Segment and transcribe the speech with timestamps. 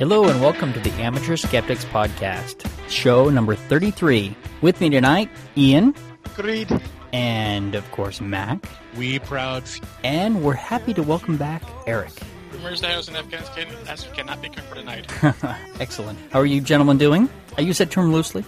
[0.00, 4.34] Hello and welcome to the Amateur Skeptics Podcast, show number 33.
[4.62, 5.94] With me tonight, Ian.
[6.24, 6.72] Agreed.
[7.12, 8.64] And of course, Mac.
[8.96, 9.64] We proud.
[10.02, 12.12] And we're happy to welcome back Eric.
[12.50, 15.60] Rumors that I was in Afghanistan as we cannot be confirmed tonight.
[15.80, 16.18] Excellent.
[16.32, 17.28] How are you gentlemen doing?
[17.58, 18.42] I use that term loosely.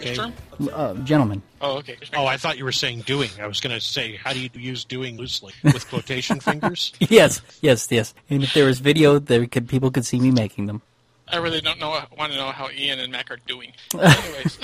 [0.00, 0.14] Okay.
[0.14, 0.32] Term?
[0.72, 1.42] Uh, gentlemen.
[1.60, 1.96] Oh, okay.
[2.14, 3.30] Oh, I thought you were saying doing.
[3.40, 6.92] I was going to say, how do you use doing loosely with quotation fingers?
[7.00, 8.14] Yes, yes, yes.
[8.30, 10.82] And if there was video, there could people could see me making them.
[11.30, 11.90] I really don't know.
[12.16, 13.72] Want to know how Ian and Mac are doing?
[13.94, 14.58] Anyways,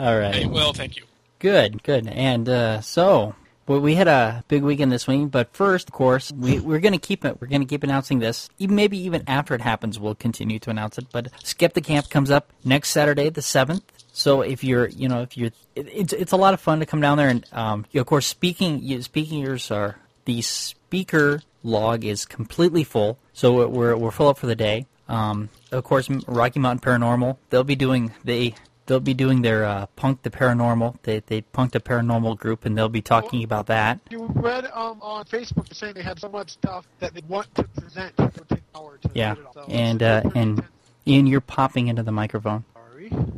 [0.00, 0.34] All right.
[0.34, 1.04] hey, well, thank you.
[1.38, 2.06] Good, good.
[2.08, 3.34] And uh, so,
[3.66, 6.92] well, we had a big weekend this week, but first, of course, we, we're going
[6.92, 7.40] to keep it.
[7.40, 8.48] We're going to keep announcing this.
[8.58, 11.06] Even maybe even after it happens, we'll continue to announce it.
[11.12, 13.82] But Skeptic Camp comes up next Saturday, the seventh.
[14.12, 16.86] So if you're, you know, if you're, it, it's it's a lot of fun to
[16.86, 21.42] come down there, and um, you- of course, speaking you- speaking years are the speaker
[21.62, 24.86] log is completely full, so we're we're full up for the day.
[25.08, 28.54] Um, of course, Rocky Mountain Paranormal, they'll be doing they
[28.86, 30.96] they'll be doing their uh, punk the paranormal.
[31.02, 34.00] They they punked a paranormal group, and they'll be talking about that.
[34.10, 37.64] You read um, on Facebook saying they had so much stuff that they want to
[37.64, 38.14] present.
[38.18, 39.52] It would take an hour to Yeah, get it all.
[39.54, 40.64] So and uh, and.
[41.08, 42.64] Ian, you're popping into the microphone.
[42.74, 43.12] Sorry.
[43.12, 43.28] All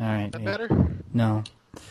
[0.00, 0.26] right.
[0.26, 0.68] Is that better?
[1.12, 1.44] No,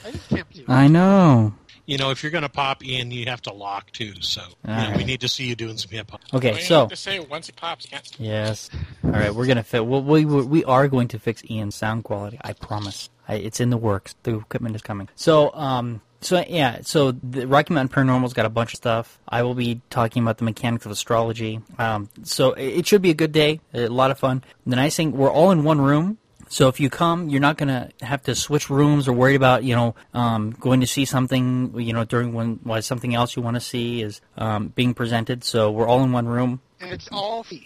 [0.06, 0.72] I just can't believe it.
[0.72, 1.54] I know.
[1.86, 4.14] You know, if you're going to pop in, you have to lock too.
[4.22, 4.98] So you know, Alright.
[4.98, 6.22] we need to see you doing some hip hop.
[6.34, 8.10] Okay, Well, so have to say once he pops, can't.
[8.20, 8.70] yes.
[9.04, 9.86] All right, we're gonna fit.
[9.86, 12.40] Well, we we are going to fix Ian's sound quality.
[12.42, 13.10] I promise.
[13.28, 14.16] I, it's in the works.
[14.24, 15.10] The equipment is coming.
[15.16, 16.02] So um.
[16.22, 19.20] So yeah, so the Rocky Mountain Paranormal's got a bunch of stuff.
[19.28, 21.60] I will be talking about the mechanics of astrology.
[21.78, 24.42] Um, so it, it should be a good day, a lot of fun.
[24.66, 26.18] The nice thing, we're all in one room,
[26.54, 29.76] so if you come, you're not gonna have to switch rooms or worry about you
[29.76, 33.56] know um, going to see something you know during when while something else you want
[33.56, 35.44] to see is um, being presented.
[35.44, 36.62] So we're all in one room.
[36.80, 37.66] And it's all free.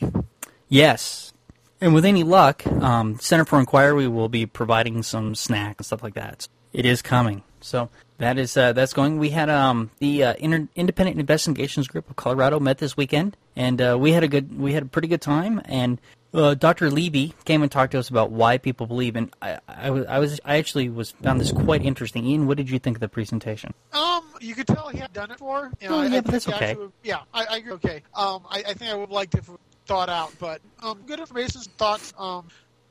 [0.69, 1.33] Yes.
[1.81, 6.01] And with any luck, um, Center for Inquiry will be providing some snacks and stuff
[6.01, 6.47] like that.
[6.71, 7.43] It is coming.
[7.59, 9.19] So that is uh, that's going.
[9.19, 13.81] We had um, the uh, Inter- Independent Investigations Group of Colorado met this weekend, and
[13.81, 15.61] uh, we had a good we had a pretty good time.
[15.65, 15.99] And
[16.37, 16.89] uh, Dr.
[16.89, 19.15] Levy came and talked to us about why people believe.
[19.15, 22.25] And I, I was I was I actually was found this quite interesting.
[22.25, 23.73] Ian, what did you think of the presentation?
[23.93, 25.71] Um, you could tell he had done it for.
[25.81, 26.77] You know, Oh, I- yeah, I but that's okay.
[27.03, 27.73] yeah, I, I agree.
[27.73, 28.03] Okay.
[28.15, 29.41] Um, I, I think I would like to
[29.87, 32.47] thought out, but um, good information, thoughts, um,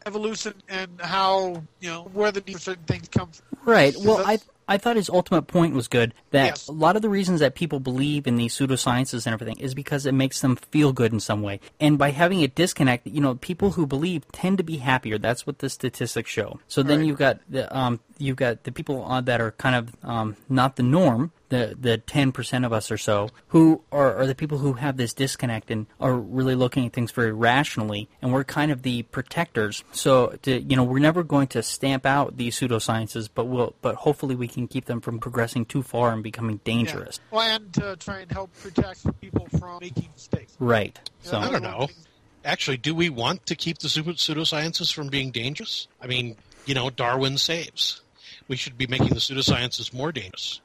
[0.07, 3.45] evolution, and how you know where the need for certain things come from.
[3.65, 3.95] Right.
[3.99, 4.39] Well, I
[4.69, 6.13] I thought his ultimate point was good.
[6.31, 6.69] That Yes.
[6.69, 10.07] a lot of the reasons that people believe in these pseudosciences and everything is because
[10.07, 11.61] it makes them feel good in some way.
[11.81, 15.19] And by having a disconnect, you know, people who believe tend to be happier.
[15.19, 16.59] That's what the statistics show.
[16.67, 17.07] So then Right.
[17.07, 20.77] you've got the um you've got the people uh, that are kind of um not
[20.77, 21.31] the norm.
[21.49, 24.97] The the ten percent of us or so who are, are the people who have
[24.97, 29.03] this disconnect and are really looking at things very rationally, and we're kind of the
[29.05, 29.85] protectors.
[29.93, 33.95] So to, you know we're never going to stamp out these pseudosciences, but we'll but
[33.95, 36.73] hopefully we can keep them from progressing too far and becoming Yeah.
[36.75, 37.21] dangerous.
[37.31, 40.57] Well, and to try and help protect people from making mistakes.
[40.59, 40.99] Right.
[41.21, 41.87] So I don't know.
[42.45, 45.87] Actually, do we want to keep the pseudo- pseudosciences from being dangerous?
[46.01, 48.03] I mean, you know, Darwin saves.
[48.49, 50.61] We should be making the pseudosciences more dangerous.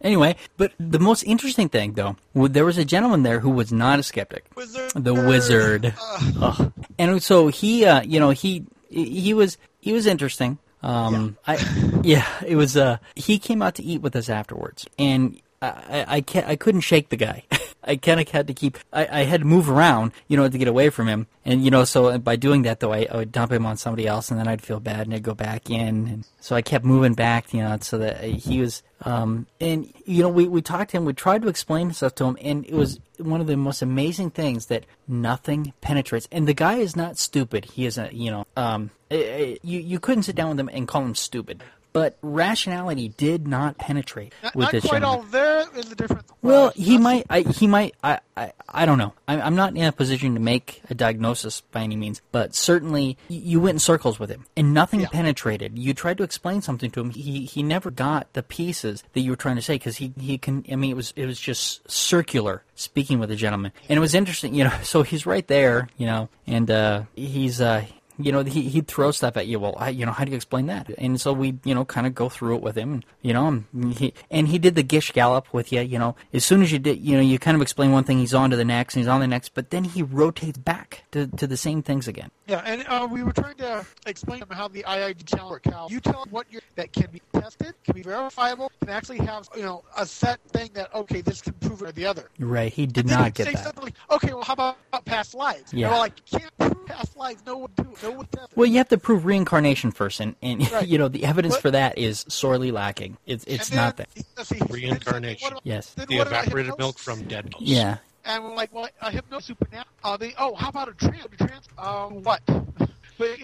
[0.00, 3.98] Anyway, but the most interesting thing though, there was a gentleman there who was not
[3.98, 4.44] a skeptic.
[4.54, 4.92] Wizard.
[4.94, 5.94] the wizard.
[6.40, 6.72] Ugh.
[6.98, 10.58] And so he, uh, you know, he he was he was interesting.
[10.82, 11.56] Um, I
[12.04, 12.76] yeah, it was.
[12.76, 16.82] Uh, he came out to eat with us afterwards, and I I, can't, I couldn't
[16.82, 17.44] shake the guy.
[17.88, 18.76] I kind of had to keep.
[18.92, 21.26] I, I had to move around, you know, to get away from him.
[21.44, 24.06] And you know, so by doing that, though, I, I would dump him on somebody
[24.06, 26.06] else, and then I'd feel bad, and I'd go back in.
[26.06, 28.82] And so I kept moving back, you know, so that he was.
[29.02, 31.04] Um, and you know, we we talked to him.
[31.06, 34.30] We tried to explain stuff to him, and it was one of the most amazing
[34.30, 36.28] things that nothing penetrates.
[36.30, 37.64] And the guy is not stupid.
[37.64, 40.68] He is a, you know, um, eh, eh, you you couldn't sit down with him
[40.72, 41.62] and call him stupid.
[41.92, 45.20] But rationality did not penetrate Not, with not this quite gentleman.
[45.24, 46.26] all there is a different.
[46.42, 47.26] Well, he not- might.
[47.30, 47.94] I, he might.
[48.04, 48.52] I, I.
[48.68, 49.14] I don't know.
[49.26, 53.16] I'm, I'm not in a position to make a diagnosis by any means, but certainly
[53.28, 55.08] you went in circles with him, and nothing Yeah.
[55.08, 55.78] penetrated.
[55.78, 57.10] You tried to explain something to him.
[57.10, 60.36] He he never got the pieces that you were trying to say because he he
[60.38, 60.64] can.
[60.70, 64.14] I mean, it was it was just circular speaking with the gentleman, and it was
[64.14, 64.54] interesting.
[64.54, 65.88] You know, so he's right there.
[65.96, 67.84] You know, and uh, he's uh,
[68.18, 69.58] you know, he he'd throw stuff at you.
[69.60, 70.88] Well, I, you know, how do you explain that?
[70.98, 73.02] And so we, you know, kind of go through it with him.
[73.22, 75.80] You know, and he and he did the Gish Gallop with you.
[75.80, 78.18] You know, as soon as you did, you know, you kind of explain one thing,
[78.18, 81.04] he's on to the next, and he's on the next, but then he rotates back
[81.12, 82.30] to to the same things again.
[82.46, 85.68] Yeah, and uh, we were trying to explain to them how the IIG channel works.
[85.70, 89.18] How you tell them what you're, that can be tested, can be verifiable, can actually
[89.18, 92.30] have you know a set thing that okay, this can prove it or the other.
[92.38, 92.72] Right?
[92.72, 93.82] He did And not get that.
[93.82, 95.72] like, okay, well, how about past lives?
[95.72, 95.94] Yeah.
[95.96, 97.42] Like, can't prove past lives.
[97.46, 97.84] No one do.
[98.02, 98.07] No it.
[98.54, 100.86] Well, you have to prove reincarnation first, and, and Right.
[100.88, 103.16] you know the evidence What- for that is sorely lacking.
[103.26, 104.24] It's it's And not then, there.
[104.36, 105.48] let's see, he said, Reincarnation.
[105.48, 105.90] about- Yes.
[105.94, 107.62] The evaporated milk from dead dolls.
[107.64, 107.98] Yeah.
[108.24, 109.86] And we're like, well, a hypno supernatural.
[110.04, 111.24] Uh, they, oh, how about a trance?
[111.24, 111.66] A trance?
[111.78, 112.42] Um, what?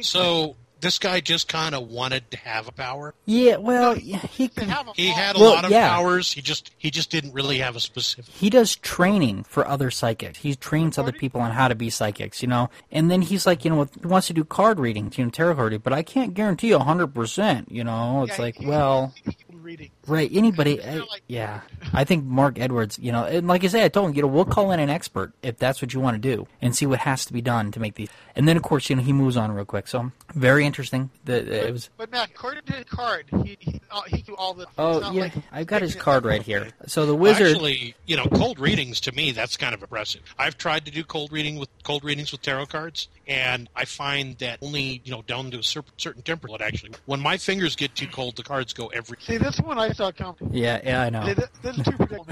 [0.02, 3.14] So this guy just kind of wanted to have a power.
[3.26, 3.56] Yeah.
[3.56, 5.88] Well, No, yeah, he they can, have 'em He had a Well, lot of yeah.
[5.88, 6.32] powers.
[6.32, 8.32] He just he just didn't really have a specific.
[8.34, 10.38] he does training for other psychics.
[10.38, 12.70] He trains other people on how to be psychics, you know.
[12.92, 15.54] And then he's like, you know, he wants to do card readings, you know, tarot
[15.54, 17.70] card reading, but I can't guarantee a hundred percent.
[17.72, 19.90] You know, it's Yeah, like, he- well, he- he- reading.
[20.06, 20.30] Right?
[20.32, 21.60] Anybody, It's kinda uh, like- yeah.
[21.92, 24.28] I think Mark Edwards, you know, and like I said, I told him, you know,
[24.28, 27.00] we'll call in an expert if that's what you want to do, and see what
[27.00, 28.08] has to be done to make these.
[28.36, 29.86] And then, of course, you know, he moves on real quick.
[29.86, 31.10] So very interesting.
[31.24, 31.90] The it was.
[31.96, 34.66] But Matt, according to his card, he he, uh, he do all the.
[34.76, 36.68] Oh not yeah, like I've got his card right here.
[36.86, 37.48] So the wizard.
[37.52, 40.22] Actually, you know, cold readings to me that's kind of impressive.
[40.38, 44.36] I've tried to do cold reading with cold readings with tarot cards, and I find
[44.38, 46.56] that only you know down to a cer- certain temperature.
[46.60, 49.16] Actually, when my fingers get too cold, the cards go every.
[49.20, 50.50] See, this one I saw coming.
[50.52, 51.24] yeah, yeah, I know.
[51.26, 52.26] See, this, this too predictable,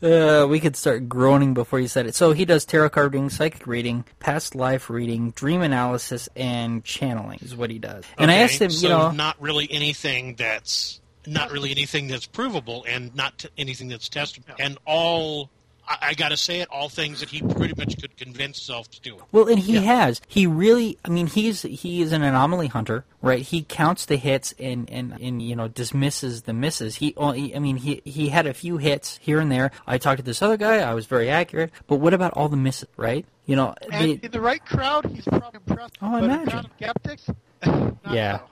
[0.00, 2.14] Uh, we could start groaning before you said it.
[2.14, 7.40] So he does tarot card reading, psychic reading, past life reading, dream analysis, and channeling
[7.42, 8.04] is what he does.
[8.16, 12.26] And I asked him, so you know, not really anything that's not really anything that's
[12.26, 15.50] provable, and not t- anything that's testable, and all.
[15.88, 16.68] I, I got to say it.
[16.70, 19.16] All things that he pretty much could convince himself to do.
[19.32, 19.80] well, and he Yeah.
[19.80, 20.20] has.
[20.28, 23.40] He really, I mean, he's he is an anomaly hunter, right?
[23.42, 26.96] He counts the hits and and and you know dismisses the misses.
[26.96, 29.70] He, only, I mean, he he had a few hits here and there.
[29.86, 30.78] I talked to this other guy.
[30.78, 33.24] I was very accurate, but what about all the misses, right?
[33.46, 35.94] You know, and they, in the right crowd, he's probably impressed.
[36.02, 36.48] Oh, I but imagine.
[36.48, 37.30] A crowd of skeptics,
[37.66, 38.38] not Yeah.
[38.38, 38.44] so.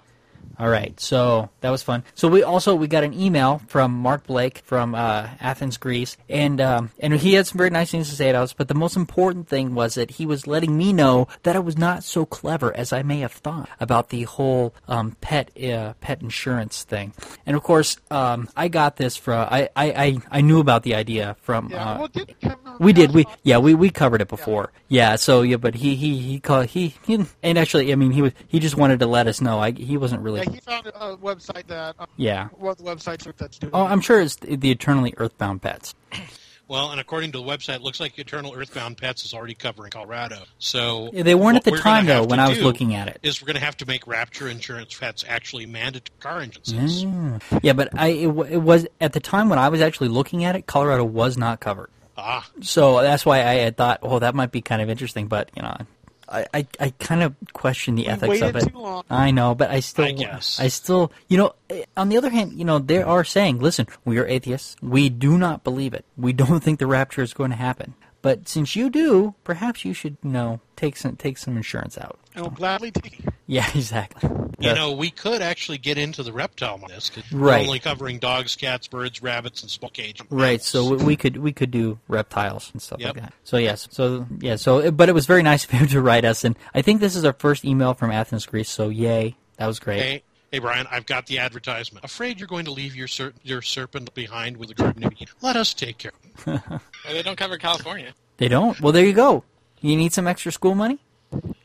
[0.58, 2.02] All right, so that was fun.
[2.14, 6.60] So we also we got an email from Mark Blake from uh, Athens, Greece, and
[6.62, 8.54] um, and he had some very nice things to say to us.
[8.54, 11.76] But the most important thing was that he was letting me know that I was
[11.76, 16.22] not so clever as I may have thought about the whole um, pet uh, pet
[16.22, 17.12] insurance thing.
[17.44, 20.94] And of course, um, I got this from I, I, I, I knew about the
[20.94, 21.68] idea from.
[21.70, 22.34] Yeah, uh, well, did
[22.78, 23.12] we did.
[23.12, 23.58] We yeah.
[23.58, 24.72] We, we covered it before.
[24.88, 25.16] Yeah.
[25.16, 28.32] so yeah, but he he he called he, he and actually I mean he was
[28.48, 29.58] he just wanted to let us know.
[29.58, 31.94] I he wasn't really Yeah, he found a a website that.
[31.98, 32.48] Um, yeah.
[32.56, 33.70] What the website that's doing?
[33.74, 35.94] Oh, I'm sure it's the Eternally Earthbound Pets.
[36.68, 39.90] Well, and according to the website, it looks like Eternal Earthbound Pets is already covering
[39.90, 40.42] Colorado.
[40.58, 43.20] So Yeah, they weren't at the time though when I was looking at it.
[43.22, 47.04] Is we're going to have to make Rapture insurance pets actually mandatory car insurance?
[47.04, 47.60] Mm.
[47.62, 50.56] Yeah, but I it, it was at the time when I was actually looking at
[50.56, 51.88] it, Colorado was not covered.
[52.18, 55.28] Ah, So that's why I had thought, oh, that might be kind of interesting.
[55.28, 55.76] But you know,
[56.28, 58.70] I I, I kind of question the We ethics of it.
[58.72, 59.04] too long.
[59.10, 60.58] I know, but I still, I guess.
[60.60, 63.86] I still, you know, eh, on the other hand, you know, they are saying, listen,
[64.04, 64.76] we are atheists.
[64.82, 66.04] We do not believe it.
[66.16, 67.94] We don't think the rapture is going to happen.
[68.26, 72.18] But since you do, perhaps you should, you know, take some take some insurance out.
[72.34, 73.32] And we'll gladly take it.
[73.46, 74.28] Yeah, exactly.
[74.58, 77.60] you know, we could actually get into the reptile on this because Right.
[77.60, 80.20] we're only covering dogs, cats, birds, rabbits, and small cage.
[80.28, 83.14] Right, so we, we could we could do reptiles and stuff Yep.
[83.14, 83.32] like that.
[83.44, 86.42] So yes, so yeah, so but it was very nice of him to write us,
[86.42, 88.68] and I think this is our first email from Athens, Greece.
[88.68, 90.02] So yay, that was great.
[90.02, 90.22] Hey,
[90.52, 92.04] hey, Brian, I've got the advertisement.
[92.04, 95.12] Afraid you're going to leave your ser- your serpent behind with the Garden of
[95.42, 96.12] Let us take care.
[97.06, 98.14] Well, they don't cover California.
[98.38, 98.80] They don't.
[98.80, 99.44] Well, there you go.
[99.80, 100.98] You need some extra school money.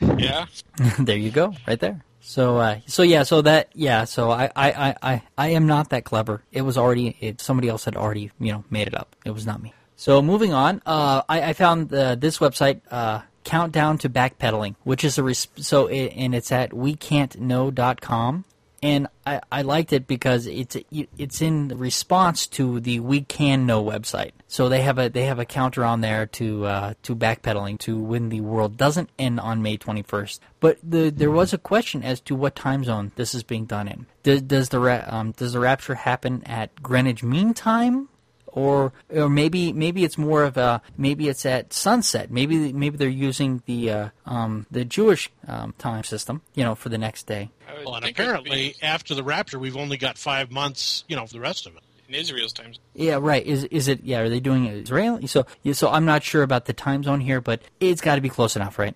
[0.01, 0.45] Yeah.
[0.99, 2.03] there you go, right there.
[2.19, 5.89] So, uh, so yeah, so that, yeah, so I, I, I, I, I am not
[5.89, 6.43] that clever.
[6.51, 9.15] It was already, it, somebody else had already, you know, made it up.
[9.25, 9.73] It was not me.
[9.95, 15.03] So moving on, uh, I, I found uh, this website, uh, Countdown to Backpedaling, which
[15.03, 18.45] is a, res- so, it, and it's at wecan'tknow.com.
[18.83, 23.83] And I, I liked it because it's it's in response to the We Can Know
[23.83, 24.31] website.
[24.47, 27.99] So they have a they have a counter on there to uh, to backpedaling to
[27.99, 30.39] when the world doesn't end on May 21st.
[30.59, 33.87] But the there was a question as to what time zone this is being done
[33.87, 34.07] in.
[34.23, 38.09] Does, does the um, does the rapture happen at Greenwich Mean Time?
[38.51, 42.31] Or or maybe maybe it's more of a maybe it's at sunset.
[42.31, 46.89] Maybe maybe they're using the uh, um, the Jewish um, time system, you know, for
[46.89, 47.49] the next day.
[47.85, 51.03] Well, and think it would apparently, be after the rapture, we've only got five months,
[51.07, 51.83] you know, for the rest of it.
[52.09, 52.79] in Israel's times.
[52.93, 53.45] Yeah, right.
[53.45, 54.03] Is is it?
[54.03, 55.27] Yeah, are they doing it Israeli?
[55.27, 58.21] So yeah, so I'm not sure about the time zone here, but it's got to
[58.21, 58.95] be close enough, right?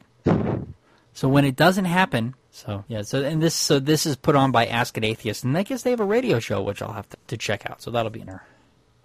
[1.14, 4.52] So when it doesn't happen, so yeah, so and this so this is put on
[4.52, 7.08] by Ask an Atheist, and I guess they have a radio show which I'll have
[7.10, 7.82] to, to check out.
[7.82, 8.44] So that'll be in there.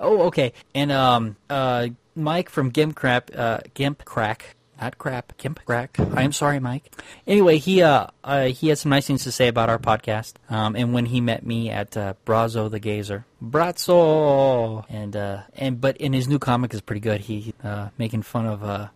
[0.00, 0.54] Oh, okay.
[0.74, 5.98] And um, uh, Mike from Gimp Crap, uh, Gimp Crack, not crap, Gimp Crack.
[6.14, 6.90] I am sorry, Mike.
[7.26, 10.34] Anyway, he uh, uh, he had some nice things to say about our podcast.
[10.48, 15.80] Um, and when he met me at uh, Brazo the Gazer, Brazzo, and uh, and
[15.80, 17.20] but in his new comic is pretty good.
[17.20, 18.88] He uh, making fun of uh,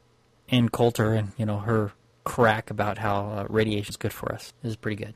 [0.48, 1.92] Ann Coulter and you know her
[2.24, 4.54] crack about how uh, radiation is good for us.
[4.62, 5.14] This is pretty good.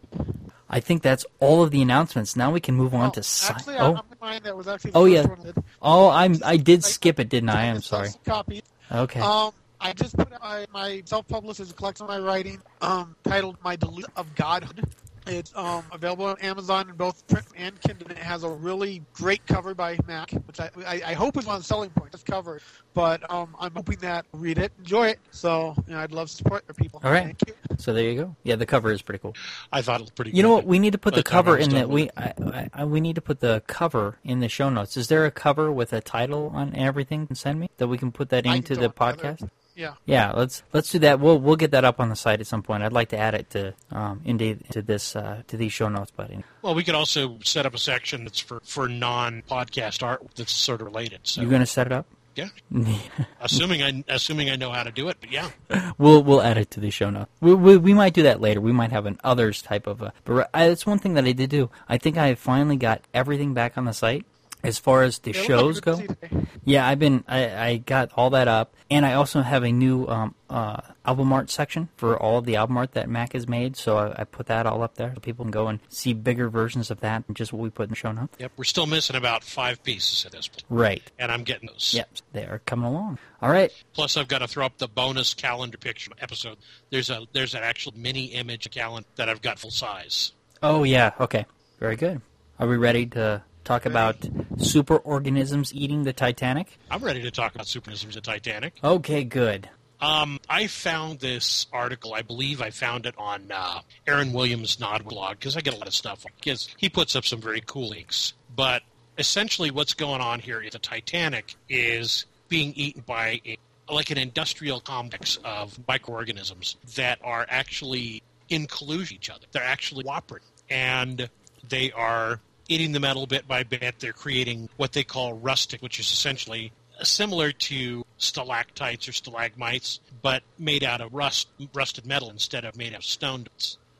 [0.70, 2.36] I think that's all of the announcements.
[2.36, 3.94] Now we can move on Oh, to sci- actually, oh.
[3.96, 5.26] I'm mine that was actually the Oh, yeah.
[5.26, 5.64] one I did.
[5.80, 7.70] Oh, I'm I did skip it, didn't I?
[7.70, 8.10] I'm sorry.
[8.26, 8.62] Copy.
[8.92, 9.20] Okay.
[9.20, 13.56] Um, I just put my, my self-published is a collection of my writing, um, titled
[13.62, 14.84] "My Delusion of Godhood."
[15.28, 18.10] It's um, available on Amazon in both print and Kindle.
[18.10, 21.56] It has a really great cover by Mac, which I, I, I hope is one
[21.56, 22.12] of the selling points.
[22.12, 22.60] This cover,
[22.94, 25.18] but um, I'm hoping that you'll read it, enjoy it.
[25.30, 27.00] So you know, I'd love to support the people.
[27.04, 27.24] All right.
[27.24, 27.54] Thank you.
[27.76, 28.36] So there you go.
[28.44, 29.36] Yeah, the cover is pretty cool.
[29.70, 30.30] I thought it was pretty.
[30.30, 30.54] You know good.
[30.54, 30.64] what?
[30.64, 32.84] We need to put By the the cover in the done we I, I, I,
[32.86, 34.96] we need to put the cover in the show notes.
[34.96, 37.26] Is there a cover with a title on everything?
[37.28, 39.38] you Send me that we can put that into throw the podcast.
[39.38, 39.50] together.
[39.78, 39.94] Yeah.
[40.06, 41.20] Yeah, let's let's do that.
[41.20, 42.82] We'll we'll get that up on the site at some point.
[42.82, 46.10] I'd like to add it to um into to this uh, to these show notes,
[46.10, 46.42] buddy.
[46.62, 50.52] Well, we could also set up a section that's for for non podcast art that's
[50.52, 51.20] sort of related.
[51.22, 52.06] So You're gonna set it up?
[52.34, 52.48] yeah,
[53.40, 55.50] assuming I assuming I know how to do it, but yeah,
[55.96, 57.30] We'll we'll add it to the show notes.
[57.40, 58.60] We, we, we might do that later.
[58.60, 60.12] We might have an others type of a.
[60.24, 61.70] But I, that's one thing that I did do.
[61.88, 64.24] I think I finally got everything back on the site
[64.62, 65.92] as far as the Yeah, shows go.
[65.92, 66.46] like a good CD.
[66.64, 70.06] Yeah, I've been I, I got all that up, and I also have a new
[70.06, 73.76] um, uh, album art section for all of the album art that Mac has made.
[73.76, 76.48] So I, I put that all up there, so people can go and see bigger
[76.50, 78.36] versions of that and just what we put in the show notes.
[78.38, 78.52] yep.
[78.56, 81.02] We're still missing about five pieces at this point, Right.
[81.18, 81.92] and I'm getting those.
[81.94, 82.08] Yep.
[82.32, 83.18] They are coming along.
[83.40, 83.72] All right.
[83.94, 86.58] Plus, I've got to throw up the bonus calendar picture episode.
[86.90, 90.32] There's a there's an actual mini image calendar that I've got full size.
[90.62, 91.12] Oh yeah.
[91.20, 91.46] Okay.
[91.78, 92.20] Very good.
[92.58, 94.18] Are we ready to talk about
[94.56, 96.78] superorganisms eating the Titanic?
[96.90, 98.74] I'm ready to talk about supernisms at Titanic.
[98.82, 99.24] Okay.
[99.24, 99.68] Good.
[100.00, 102.14] Um, I found this article.
[102.14, 105.76] I believe I found it on uh, Aaron Williams' Nod blog because I get a
[105.76, 106.24] lot of stuff.
[106.36, 108.32] Because he puts up some very cool links.
[108.56, 108.82] But
[109.18, 113.58] essentially, what's going on here is the Titanic is being eaten by a,
[113.92, 119.44] like an industrial complex of microorganisms that are actually in collusion with each other.
[119.52, 121.28] They're actually cooperating, and
[121.68, 123.96] they are eating the metal bit by bit.
[123.98, 126.72] They're creating what they call rustic, which is essentially
[127.02, 132.92] similar to stalactites or stalagmites, but made out of rust, rusted metal instead of made
[132.92, 133.46] out of stone.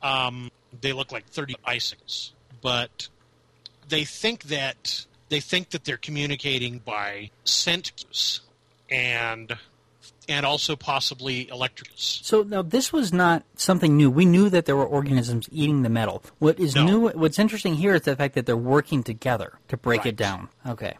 [0.03, 3.09] Um, they look like 30 icicles, but
[3.89, 8.41] they think that they think that they're communicating by scent cues
[8.91, 9.57] and
[10.29, 11.91] and also possibly electric.
[11.97, 14.11] So now this was not something new.
[14.11, 16.23] We knew that there were organisms eating the metal.
[16.39, 16.85] What is No.
[16.87, 17.09] new?
[17.09, 20.09] What's interesting here is the fact that they're working together to break Right.
[20.09, 20.49] it down.
[20.67, 20.95] Okay.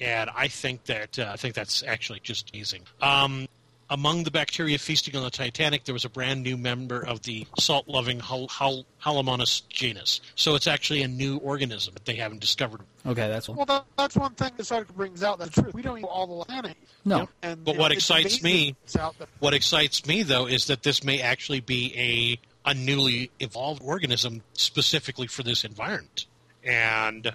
[0.00, 2.82] and I think that uh, I think that's actually just amazing.
[3.00, 3.46] Um,
[3.90, 7.46] among the bacteria feasting on the Titanic, there was a brand new member of the
[7.58, 10.20] salt-loving Hal- Hal- Halomonas genus.
[10.34, 12.80] So it's actually a new organism that they haven't discovered.
[13.06, 13.56] Okay, that's one.
[13.56, 15.38] Well, that, that's one thing this article brings out.
[15.38, 15.70] That's true.
[15.74, 16.76] We don't know all the planet.
[17.04, 17.18] No.
[17.18, 17.28] Yep.
[17.42, 18.96] And, But you know, what excites me- it's.
[19.40, 24.42] What excites me, though, is that this may actually be a a newly evolved organism
[24.54, 26.24] specifically for this environment.
[26.64, 27.30] And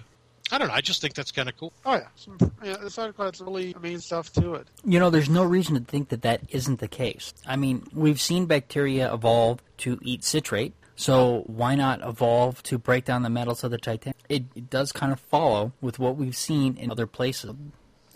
[0.52, 0.74] I don't know.
[0.74, 1.72] I just think that's kind of cool.
[1.84, 2.76] Oh yeah, Some, yeah.
[2.82, 4.68] This article has really amazing stuff to it.
[4.84, 7.32] You know, there's no reason to think that that isn't the case.
[7.46, 13.04] I mean, we've seen bacteria evolve to eat citrate, so why not evolve to break
[13.04, 14.16] down the metals of the Titanic?
[14.28, 17.52] It, it does kind of follow with what we've seen in other places.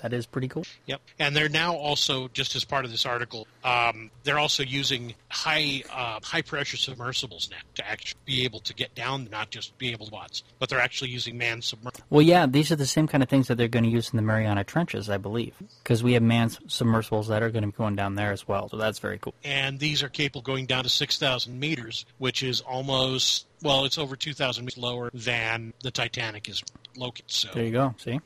[0.05, 0.67] That is pretty cool.
[0.85, 5.15] Yep, and they're now also just as part of this article, um, they're also using
[5.31, 9.79] high uh, high pressure submersibles now to actually be able to get down, not just
[9.79, 12.07] be able to watch, but they're actually using manned submersibles.
[12.11, 14.19] Well, yeah, these are the same kind of things that they're going to use in
[14.19, 17.75] the Mariana Trenches, I believe, because we have manned submersibles that are going to be
[17.75, 18.69] going down there as well.
[18.69, 19.33] So that's very cool.
[19.43, 23.97] and these are capable of going down to 6,000 meters, which is almost well, it's
[23.97, 26.63] over 2,000 meters lower than the Titanic is
[26.95, 27.31] located.
[27.31, 27.95] So There you go.
[27.97, 28.21] See,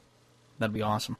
[0.58, 1.16] that'd be awesome.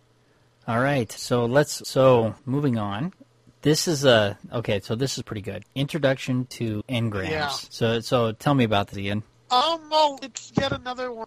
[0.68, 1.88] All right, so let's.
[1.88, 3.14] So moving on.
[3.62, 4.80] This is a okay.
[4.80, 5.64] So this is pretty good.
[5.74, 7.30] Introduction to engrams.
[7.30, 7.48] Yeah.
[7.48, 9.22] So so tell me about this, Ian.
[9.50, 11.26] Um, well, it's yet another one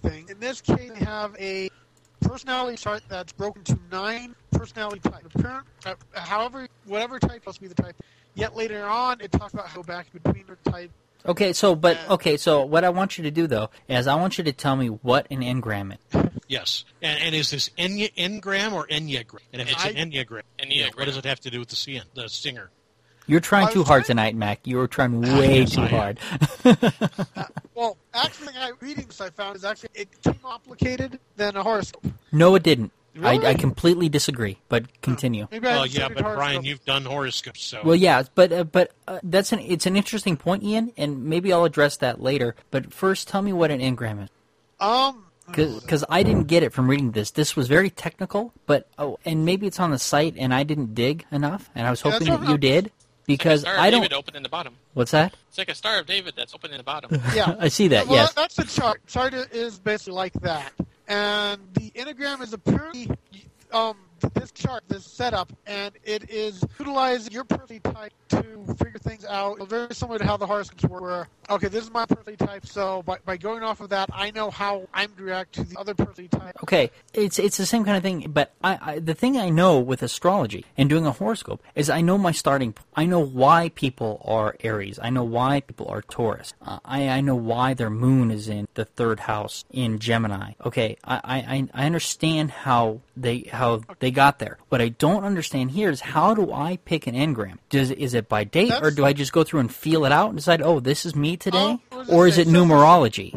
[0.00, 0.26] thing.
[0.30, 1.68] In this case, they have a
[2.22, 5.26] personality chart that's broken to nine personality types.
[5.34, 7.96] The parent, uh, however, whatever type must be the type.
[8.34, 10.90] Yet later on, it talks about how back between the type.
[11.26, 14.38] Okay, so but okay, so what I want you to do though is I want
[14.38, 16.29] you to tell me what an engram is.
[16.50, 19.38] Yes, and, and is this enya, engram or enneagram?
[19.54, 20.96] And if it's an I- enneagram, Enneagram.
[20.96, 22.68] what does it have to do with the CN, the singer?
[23.26, 24.66] You're trying too hard trying- tonight, Mac.
[24.66, 25.90] You were trying way Yes, too I am.
[25.90, 26.18] hard.
[27.74, 32.04] Well, actually, I readings I found is actually it more complicated than a horoscope.
[32.30, 32.92] no, it didn't.
[33.22, 34.58] I, I completely disagree.
[34.68, 35.48] But continue.
[35.50, 38.92] Maybe Well, yeah, studied but Brian, you've done horoscopes, so Well, yeah, but uh, but
[39.08, 42.54] uh, that's an it's an interesting point, Ian, and maybe I'll address that later.
[42.70, 44.28] But first, tell me what an engram is,
[44.78, 45.24] um.
[45.52, 47.30] Because I didn't get it from reading this.
[47.32, 50.94] This was very technical, but oh, and maybe it's on the site, and I didn't
[50.94, 52.92] dig enough, and I was hoping that's that what you I'm- did
[53.26, 54.00] because Star I don't.
[54.00, 54.74] David open in the bottom.
[54.94, 55.34] What's that?
[55.48, 57.20] It's like a Star of David that's open in the bottom.
[57.34, 58.06] Yeah, I see that.
[58.06, 58.32] Well, yes.
[58.32, 59.06] that's the chart.
[59.06, 60.72] Chart is basically like that,
[61.06, 63.10] and the enneagram is a purely
[63.72, 63.96] um
[64.28, 69.66] this chart, this setup, and it is utilizing your personality type to figure things out.
[69.68, 71.00] Very similar to how the horoscopes were.
[71.00, 74.30] Where, okay, this is my personality type, so by, by going off of that, I
[74.30, 76.56] know how I'm to react to the other personality type.
[76.62, 79.78] Okay, it's it's the same kind of thing, but I, I the thing I know
[79.78, 82.74] with astrology and doing a horoscope is I know my starting.
[82.94, 84.98] I know why people are Aries.
[85.02, 86.52] I know why people are Taurus.
[86.60, 90.52] Uh, I I know why their moon is in the third house in Gemini.
[90.64, 94.58] Okay, I I, I understand how they how they got there.
[94.68, 97.58] What I don't understand here is how do I pick an engram?
[97.68, 100.28] Does is it by date or do I just go through and feel it out
[100.30, 102.52] and decide, oh, this is me today, Um, what does it or is it So-
[102.52, 103.34] numerology?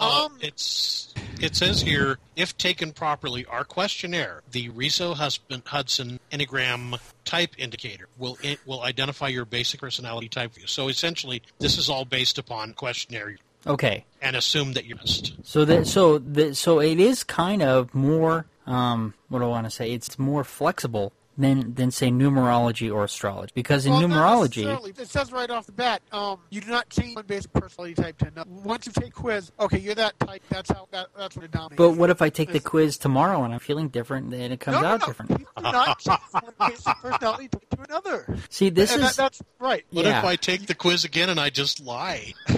[0.00, 6.18] Uh, Um, it's it says here if taken properly, our questionnaire, the Riso Husband, Hudson
[6.32, 10.66] Enneagram Type Indicator, will it will identify your basic personality type for you.
[10.66, 15.34] So essentially, this is all based upon questionnaire Okay, and assume that you're best.
[15.44, 19.66] So that so the so it is kind of more um what do I want
[19.66, 19.92] to say?
[19.92, 25.32] It's more flexible than than say numerology or astrology because in Well, numerology it says
[25.32, 28.50] right off the bat, um, you do not change one basic personality type to another.
[28.50, 30.42] Once you take quiz, okay, you're that type.
[30.50, 31.78] That's how that, that's what it dominates.
[31.78, 34.76] but what if I take the quiz tomorrow and I'm feeling different and it comes
[34.76, 35.06] no, no, out no.
[35.06, 35.30] different?
[35.30, 38.36] You do not change one basic personality type to another.
[38.50, 39.84] See, this and is that, that's right.
[39.90, 40.18] What Yeah.
[40.18, 42.34] if I take the quiz again and I just lie?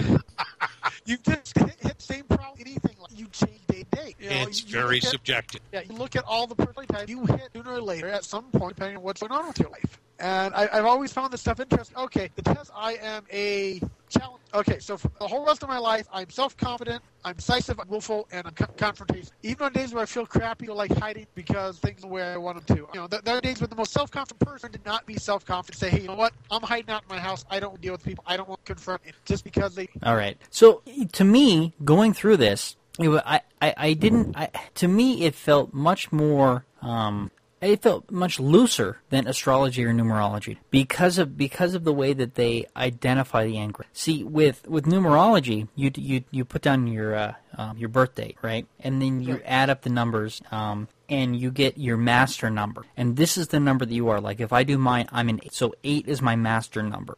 [1.05, 2.57] You just hit, hit same problem.
[2.59, 4.15] Anything like you change day to day.
[4.19, 5.61] You know, it's you- you very at- subjective.
[5.73, 8.45] Yeah, you look at all the personality types you hit sooner or later at some
[8.51, 9.99] point, depending on what's going on with your life.
[10.17, 11.97] And I, I've always found this stuff interesting.
[11.97, 14.41] Okay, the test I am a challenge.
[14.53, 18.25] Okay, so for the whole rest of my life, I'm self-confident, I'm decisive, I'm willful,
[18.31, 19.31] and I'm con- confrontational.
[19.43, 22.23] Even on days where I feel crappy or like hiding because things are the way
[22.23, 22.83] I want them to.
[22.93, 25.77] You know, there, there are days where the most self-confident person did not be self-confident.
[25.77, 26.31] Say, hey, you know what?
[26.49, 27.43] I'm hiding out in my house.
[27.49, 28.23] I don't deal with people.
[28.25, 29.89] I don't want to confront it just because they.
[30.01, 30.37] All right.
[30.49, 34.37] So to me, going through this, it I, I, I didn't.
[34.37, 36.65] I, to me, it felt much more.
[36.81, 37.31] Um,
[37.61, 42.35] it felt much looser than astrology or numerology because of because of the way that
[42.35, 43.85] they identify the engram.
[43.93, 48.37] See, with with numerology, you you you put down your uh, um, your birth date,
[48.41, 50.41] right, and then you add up the numbers.
[50.51, 54.19] Um, and you get your master number, and this is the number that you are.
[54.19, 57.15] Like if I do mine, I'm an eight, so eight is my master number.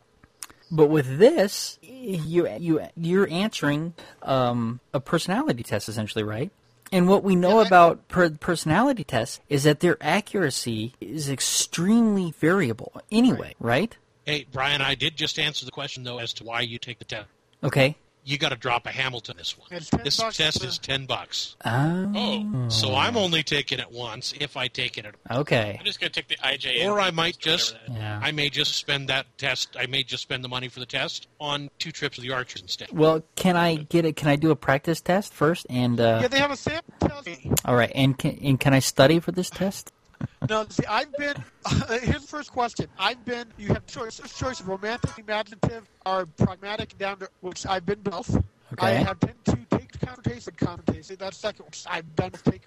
[0.69, 6.51] But with this, you you you're answering um, a personality test essentially, right?
[6.91, 12.93] And what we know about per- personality tests is that their accuracy is extremely variable
[13.11, 13.95] anyway, right?
[14.25, 17.05] Hey, Brian, I did just answer the question though as to why you take the
[17.05, 17.27] test.
[17.63, 17.95] Okay.
[18.27, 19.69] You got to drop a Hamilton this one.
[20.03, 21.55] This test is ten bucks.
[21.63, 22.11] Oh.
[22.13, 25.77] Oh, So I'm only taking it once if I take it at Okay.
[25.79, 26.85] I'm just gonna take the IJ.
[26.89, 28.19] Or I might just, Yeah.
[28.21, 29.77] I may just spend that test.
[29.79, 32.61] I may just spend the money for the test on two trips to the Archers
[32.61, 32.89] instead.
[32.91, 34.17] Well, can I get it?
[34.17, 35.65] Can I do a practice test first?
[35.69, 37.29] And uh, Yeah, they have a sample test.
[37.63, 37.91] all right.
[37.95, 39.93] And can and can I study for this test?
[40.49, 41.35] No, see, I've been.
[41.69, 42.87] Uh, here's the first question.
[42.97, 43.45] I've been.
[43.57, 44.21] You have choice.
[44.37, 48.41] Choice of romantic, imaginative, or pragmatic, down to which I've been both.
[48.79, 51.17] I have tended to take the confrontation, confrontation.
[51.19, 51.65] That's second.
[51.65, 52.63] Which I've done both take.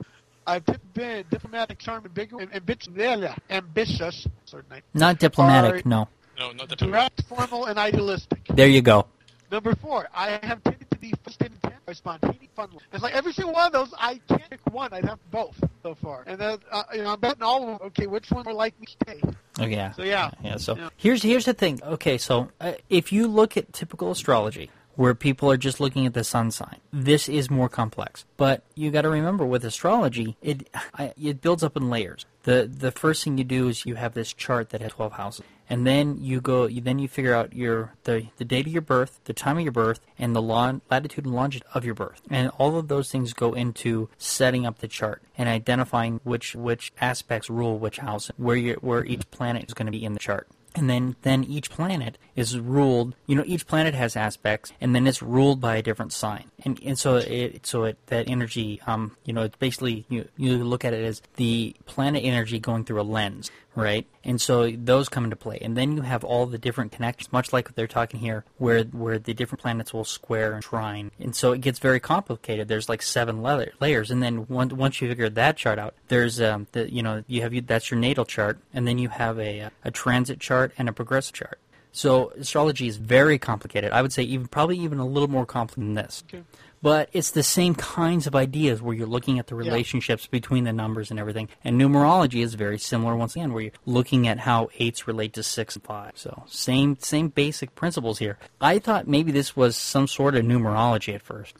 [0.46, 4.26] I've been diplomatic, charming, ambiguous, and ambitious, yeah, yeah, ambitious.
[4.44, 4.82] Certainly.
[4.94, 5.68] Not diplomatic.
[5.68, 5.86] Alright.
[5.86, 6.08] No.
[6.38, 8.46] No, not the Direct, formal, and idealistic.
[8.48, 9.06] There you go.
[9.50, 12.68] Number four, I have tended to be first in intent or spontaneous fun.
[12.92, 14.92] It's like every single one of those, I can't pick one.
[14.92, 16.24] I'd have both so far.
[16.26, 17.86] And then, uh, you know, I'm betting all of them.
[17.88, 19.20] Okay, which one more like me stay?
[19.58, 19.92] Oh yeah.
[19.92, 20.30] So, yeah.
[20.42, 20.56] Yeah.
[20.56, 20.88] So Yeah.
[20.96, 21.80] here's here's the thing.
[21.82, 26.12] Okay, so uh, if you look at typical astrology, where people are just looking at
[26.14, 28.24] the sun sign, this is more complex.
[28.36, 30.68] But you got to remember, with astrology, it
[31.16, 32.26] it builds up in layers.
[32.42, 35.44] the The first thing you do is you have this chart that has twelve houses,
[35.70, 36.66] and then you go.
[36.66, 39.62] You, then you figure out your the the date of your birth, the time of
[39.62, 43.10] your birth, and the lon, latitude and longitude of your birth, and all of those
[43.10, 48.30] things go into setting up the chart and identifying which which aspects rule which house,
[48.36, 50.48] where you where each planet is going to be in the chart.
[50.74, 53.16] And then, then each planet is ruled.
[53.26, 56.44] You know, each planet has aspects, and then it's ruled by a different sign.
[56.64, 60.62] And and so it so it that energy, um, you know, it's basically you you
[60.62, 63.50] look at it as the planet energy going through a lens.
[63.74, 64.06] Right?
[64.24, 65.58] And so those come into play.
[65.60, 68.84] And then you have all the different connections, much like what they're talking here, where
[68.84, 71.10] where the different planets will square and trine.
[71.18, 72.68] And so it gets very complicated.
[72.68, 76.40] There's like seven la- layers, and then once once you figure that chart out, there's
[76.40, 79.70] um, the you know you have that's your natal chart, and then you have a
[79.84, 81.58] a transit chart and a progressive chart.
[81.92, 83.92] So astrology is very complicated.
[83.92, 86.22] I would say even probably even a little more complicated than this.
[86.28, 86.44] Okay.
[86.82, 90.72] But it's the same kinds of ideas where you're looking at the relationships between the
[90.72, 91.48] numbers and everything.
[91.62, 95.42] And numerology is very similar once again, where you're looking at how eights relate to
[95.42, 96.12] six and five.
[96.14, 98.38] So same same basic principles here.
[98.62, 101.54] I thought maybe this was some sort of numerology at first.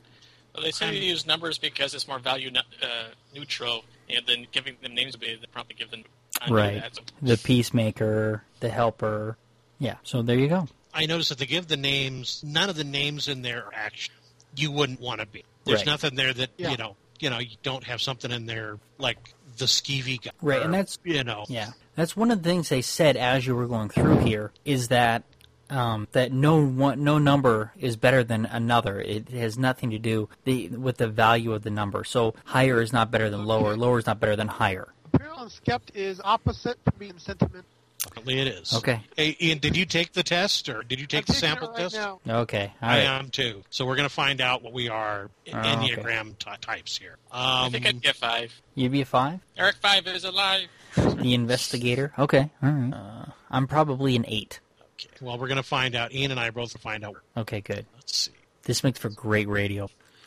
[0.54, 4.46] Well, they say you use numbers because it's more value ne- uh, neutral, and then
[4.52, 6.02] giving them names would be they probably give them
[6.48, 6.80] Right.
[6.80, 9.36] that, so- The peacemaker, the helper.
[9.78, 9.96] Yeah.
[10.02, 10.66] So there you go.
[10.94, 12.42] I noticed that they give the names.
[12.44, 14.16] None of the names in there are actually
[14.56, 15.44] you wouldn't want to be.
[15.64, 15.86] There's Right.
[15.86, 16.70] nothing there that Yeah.
[16.70, 16.96] you know.
[17.20, 20.30] You know, you don't have something in there like the skeevy guy.
[20.40, 21.44] Right, or, and that's- you know.
[21.48, 24.88] Yeah, that's one of the things they said as you were going through here is
[24.88, 25.24] that
[25.68, 29.00] um, that no one, no number is better than another.
[29.00, 32.02] It has nothing to do the, with the value of the number.
[32.02, 33.76] So higher is not better than lower.
[33.76, 34.88] Lower is not better than higher.
[35.14, 37.64] Apparently, Skept is opposite to me in sentiment.
[38.06, 38.74] Apparently it is.
[38.74, 39.00] Okay.
[39.14, 41.76] Hey, Ian, did you take the test or did you take I'm the sample right
[41.76, 41.94] test?
[41.96, 42.18] now.
[42.26, 43.04] Okay, all I right.
[43.04, 43.62] am too.
[43.68, 45.68] So we're going to find out what we are Oh, okay.
[45.68, 47.16] enneagram types here.
[47.30, 48.52] I Um, think I'd get five.
[48.74, 49.40] You'd be a five.
[49.56, 50.68] Eric Five is alive.
[50.96, 52.12] The investigator.
[52.18, 52.92] Okay, all right.
[52.94, 54.60] Uh, I'm probably an eight.
[54.98, 55.10] okay.
[55.20, 56.12] Well, we're going to find out.
[56.14, 57.16] Ian and I are both going to find out.
[57.36, 57.84] Okay, good.
[57.94, 58.32] Let's see.
[58.62, 59.84] This makes for great radio.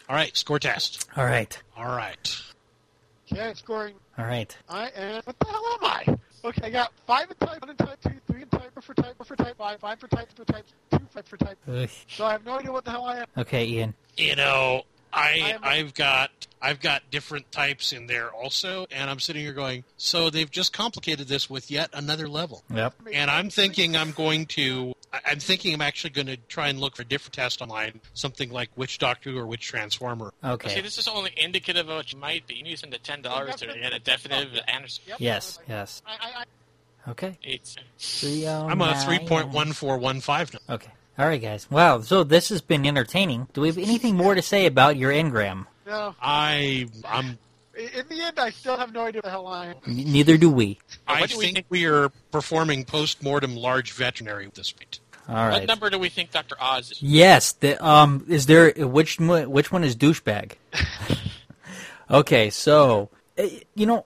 [0.08, 1.08] All right, score test.
[1.18, 2.38] All right, All right.
[3.32, 3.96] Okay, scoring.
[4.18, 4.56] all right.
[4.70, 5.22] I am.
[5.24, 6.18] What the hell am I?
[6.46, 8.94] Okay, I got five in type, one in type two, three in type, four for
[8.94, 11.58] type, four for type five, five for type, two type, two five for type.
[11.70, 11.90] Ugh.
[12.08, 13.26] So I have no idea what the hell I am.
[13.38, 13.94] Okay, Ian.
[14.18, 19.20] You know, I am- I've got I've got different types in there also, and I'm
[19.20, 22.64] sitting here going, so they've just complicated this with yet another level.
[22.74, 22.94] Yep.
[23.14, 24.93] And I'm thinking I'm going to I-
[25.34, 28.52] I'm thinking I'm actually going to try and look for a different test online, something
[28.52, 30.32] like which Doctor or which Transformer.
[30.44, 30.70] Okay.
[30.76, 32.56] See, this is only indicative of what you might be.
[32.56, 35.02] You need to spend the ten dollars to get a definitive answer.
[35.08, 35.18] Yep.
[35.20, 35.60] Yes.
[35.68, 36.02] Yes.
[36.06, 36.44] I, I, I,
[37.12, 37.38] Okay.
[37.44, 40.76] It's Three oh I'm a three point one four one five now.
[40.76, 40.92] Okay.
[41.18, 41.70] All right, guys.
[41.70, 42.00] Wow.
[42.02, 43.48] So this has been entertaining.
[43.54, 45.66] Do we have anything more to say about your engram?
[45.86, 46.16] no.
[46.22, 47.38] I I'm
[47.78, 49.76] In the end, I still have no idea what the hell I am.
[49.86, 50.80] Neither do we.
[51.08, 55.00] I do we think think- we are performing post mortem large veterinary at this point.
[55.28, 57.02] All what number do we think Doctor Oz is?
[57.02, 57.54] Yes.
[57.54, 58.26] The, um.
[58.28, 59.20] Is there which?
[59.20, 60.54] Which one is douchebag?
[62.12, 62.50] okay.
[62.50, 63.44] So, uh,
[63.76, 64.06] you know,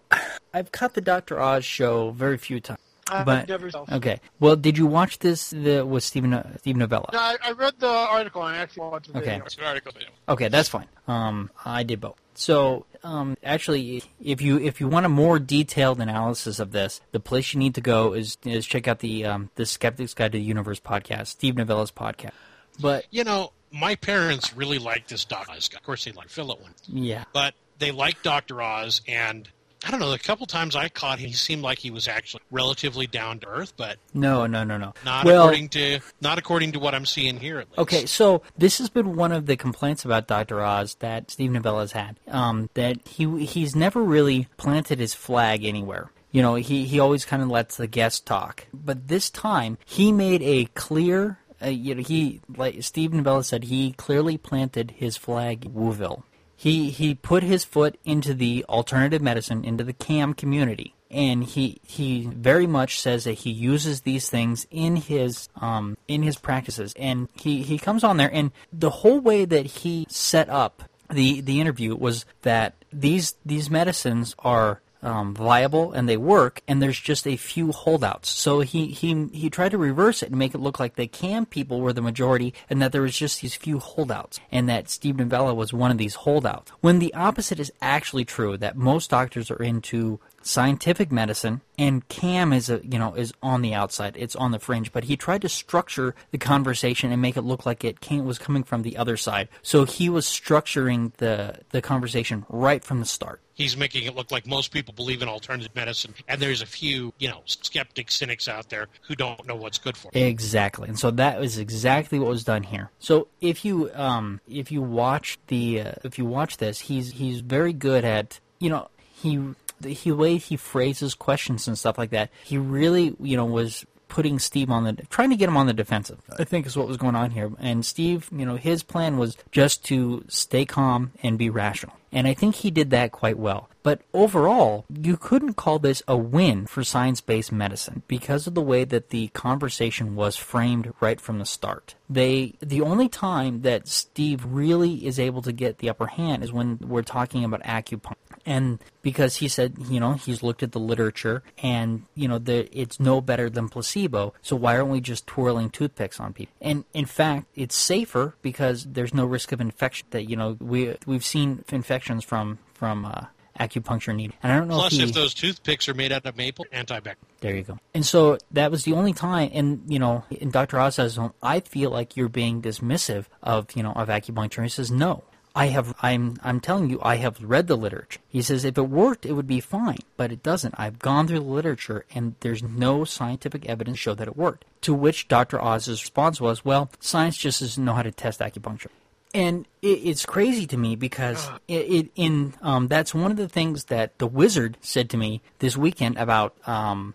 [0.53, 2.80] I've caught the Doctor Oz show very few times.
[3.10, 3.49] But
[3.89, 4.19] okay.
[4.41, 7.10] Well, did you watch this the with Stephen uh, Steve Novella?
[7.13, 9.39] No, I, I read the article and I actually watched the Okay.
[9.39, 9.65] video.
[9.65, 9.93] Article.
[10.27, 10.88] Okay, that's fine.
[11.08, 12.17] Um, I did both.
[12.39, 17.19] So, um, actually, if you if you want a more detailed analysis of this, the
[17.19, 20.38] place you need to go is is check out the um, the Skeptic's Guide to
[20.38, 22.34] the Universe podcast, Steve Novella's podcast.
[22.80, 25.67] But You know, my parents really like this Doctor Oz.
[25.73, 29.50] Of course, they like Philip one, yeah, but they like Doctor Oz, and
[29.86, 30.12] I don't know.
[30.12, 33.48] The couple times I caught him, he seemed like he was actually relatively down to
[33.48, 34.94] earth, but no, no, no, no.
[35.06, 37.60] not well, according to not according to what I'm seeing here.
[37.60, 37.80] At least.
[37.80, 41.92] Okay, so this has been one of the complaints about Doctor Oz that Steve Novella's
[41.92, 42.20] had.
[42.28, 46.12] Um, that he he's never really planted his flag anywhere.
[46.32, 48.68] You know, he he always kind of lets the guests talk.
[48.74, 51.40] But this time, he made a clear.
[51.62, 56.24] Uh, you know, he like Steve Novella said, he clearly planted his flag in Wooville.
[56.60, 61.80] He he put his foot into the alternative medicine, into the CAM community, and he
[61.86, 66.93] he very much says that he uses these things in his um in his practices,
[66.98, 71.41] and he he comes on there, and the whole way that he set up the
[71.41, 77.00] the interview was that these these medicines are um, viable and they work, and there's
[77.00, 78.30] just a few holdouts.
[78.30, 81.46] So he, he he tried to reverse it and make it look like the CAM
[81.46, 85.15] people were the majority, and that there was just these few holdouts, and that Steve
[85.15, 86.72] Novella was one of these holdouts.
[86.82, 92.54] When the opposite is actually true, that most doctors are into scientific medicine and cam
[92.54, 95.41] is a you know is on the outside it's on the fringe but he tried
[95.41, 98.96] to structure the conversation and make it look like it came was coming from the
[98.96, 104.04] other side so he was structuring the the conversation right from the start He's making
[104.04, 107.41] it look like most people believe in alternative medicine, and there's a few, you know,
[107.46, 110.22] skeptic cynics out there who don't know what's good for them.
[110.22, 112.91] Exactly, and so that was exactly what was done here.
[113.00, 117.39] So if you um if you watch the uh, if you watch this, he's he's
[117.39, 119.41] very good at you know he
[119.82, 122.30] the he way he phrases questions and stuff like that.
[122.43, 125.74] He really you know was putting Steve on the trying to get him on the
[125.74, 126.20] defensive.
[126.38, 127.52] I think is what was going on here.
[127.60, 131.93] And Steve, you know, his plan was just to stay calm and be rational.
[132.12, 133.70] And I think he did that quite well.
[133.88, 138.62] But overall, you couldn't call this a win for science based medicine because of the
[138.62, 141.96] way that the conversation was framed right from the start.
[142.10, 146.52] They the only time that Steve really is able to get the upper hand is
[146.52, 148.15] when we're talking about acupuncture.
[148.46, 152.70] And because he said, you know, he's looked at the literature and, you know, the,
[152.78, 154.34] it's no better than placebo.
[154.41, 156.54] So why aren't we just twirling toothpicks on people?
[156.62, 160.96] And in fact, it's safer because there's no risk of infection that, you know, we,
[161.06, 161.63] we've seen
[161.98, 163.26] infections from, from, uh,
[163.60, 164.36] acupuncture needle.
[164.44, 166.66] And I don't know Plus, if, he, if those toothpicks are made out of maple,
[166.72, 167.16] antibacterial.
[167.42, 167.80] there you go.
[167.94, 170.80] And so that was the only time, and you know, and Dr.
[170.80, 174.64] Oz says, "Well, I feel like you're being dismissive of, you know, of acupuncture.
[174.64, 175.24] He says, no.
[175.56, 178.20] I have, I'm, I'm telling you, I have read the literature.
[178.28, 180.76] He says, if it worked, it would be fine, but it doesn't.
[180.78, 184.66] I've gone through the literature, and there's no scientific evidence to show that it worked.
[184.82, 185.60] To which Dr.
[185.60, 188.90] Oz's response was, well, science just doesn't know how to test acupuncture
[189.38, 193.47] and it, it's crazy to me because it, it in um, that's one of the
[193.47, 197.13] things that the wizard said to me this weekend about um,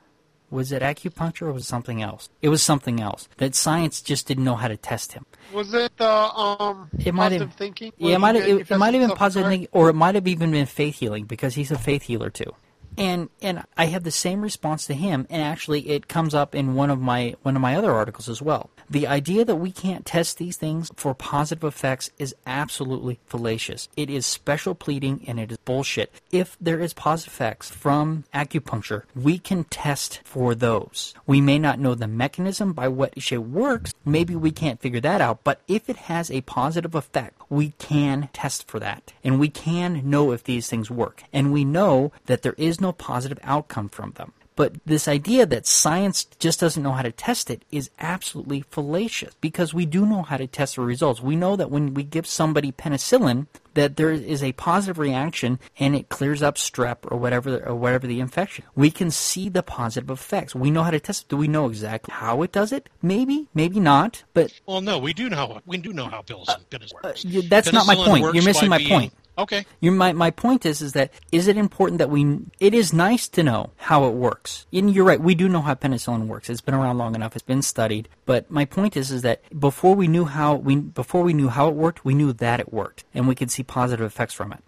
[0.51, 2.29] was it acupuncture or was it something else?
[2.43, 5.25] It was something else that science just didn't know how to test him.
[5.53, 7.93] Was it the um, It might positive have, thinking?
[7.97, 10.29] yeah, it might have, it, it might have been positive, thinking, or it might have
[10.29, 12.55] even been faith healing because he's a faith healer too.
[12.97, 16.75] And and I have the same response to him, and actually it comes up in
[16.75, 18.71] one of my one of my other articles as well.
[18.91, 23.89] The idea that we can't test these things for positive effects is absolutely fallacious.
[23.97, 26.13] It is special pleading and it is bullshit.
[26.31, 31.15] If there is positive effects from acupuncture, we can test for those.
[31.27, 33.95] We may not know the mechanism by which it works.
[34.05, 35.43] Maybe we can't figure that out.
[35.43, 39.15] But if it has a positive effect, we can test for that.
[39.25, 41.25] And we can know if these things work.
[41.33, 44.33] And we know that there is no positive outcome from them.
[44.55, 49.33] But this idea that science just doesn't know how to test it is absolutely fallacious
[49.41, 51.23] because we do know how to test the results.
[51.23, 55.97] We know that when we give somebody penicillin, that there is a positive reaction and
[55.97, 58.67] it clears up strep or whatever or whatever the infection.
[58.75, 60.55] We can see the positive effects.
[60.55, 61.29] We know how to test it.
[61.31, 62.91] Do we know exactly how it does it?
[63.01, 64.23] Maybe, maybe not.
[64.35, 67.25] But Well, no, we do know we do know how penicillin, penicillin uh, works.
[67.25, 68.35] y- that's not my point.
[68.35, 69.13] You're missing my being- point.
[69.39, 69.65] Okay.
[69.81, 73.29] Your, my, my point is is that is it important that we it is nice
[73.29, 74.67] to know how it works.
[74.73, 76.51] And you're right we do know how penicillin works.
[76.51, 78.09] It's been around long enough it's been studied.
[78.27, 81.69] But my point is is that before we knew how we before we knew how
[81.69, 83.05] it worked we knew that it worked.
[83.15, 84.63] And we could see positive effects from it.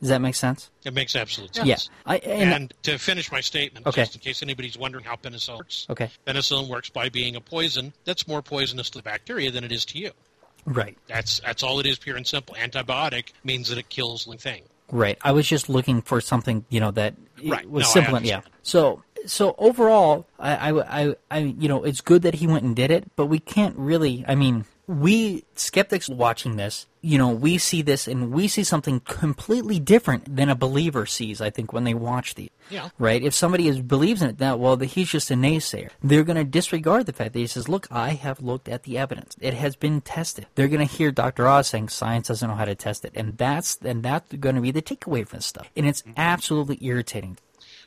[0.00, 0.70] Does that make sense?
[0.84, 1.66] It makes absolute sense.
[1.66, 4.02] yeah I, and, And, to finish my statement, Okay.
[4.02, 6.08] just in case anybody's wondering how penicillin works, okay.
[6.24, 9.84] Penicillin works by being a poison that's more poisonous to the bacteria than it is
[9.86, 10.12] to you.
[10.64, 12.54] Right That's that's all it is, pure and simple.
[12.56, 14.62] Antibiotic means that it kills the thing.
[14.90, 15.18] Right.
[15.22, 17.68] I was just looking for something, you know, that Right.
[17.68, 18.16] was No, simple.
[18.16, 18.40] and- yeah.
[18.62, 22.74] So, so overall, I, I, I, I, you know, it's good that he went and
[22.74, 24.24] did it, but we can't really.
[24.26, 29.00] I mean, we skeptics watching this, you know, we see this and we see something
[29.00, 31.42] completely different than a believer sees.
[31.42, 32.48] I think when they watch these.
[32.70, 32.88] Yeah.
[32.98, 33.22] Right.
[33.22, 35.90] If somebody is believes in it, that well, that he's just a naysayer.
[36.02, 38.96] They're going to disregard the fact that he says, "Look, I have looked at the
[38.96, 39.36] evidence.
[39.40, 41.46] It has been tested." They're going to hear Dr.
[41.46, 44.62] Oz saying science doesn't know how to test it, and that's and that's going to
[44.62, 45.70] be the takeaway from this stuff.
[45.76, 47.36] And it's absolutely irritating.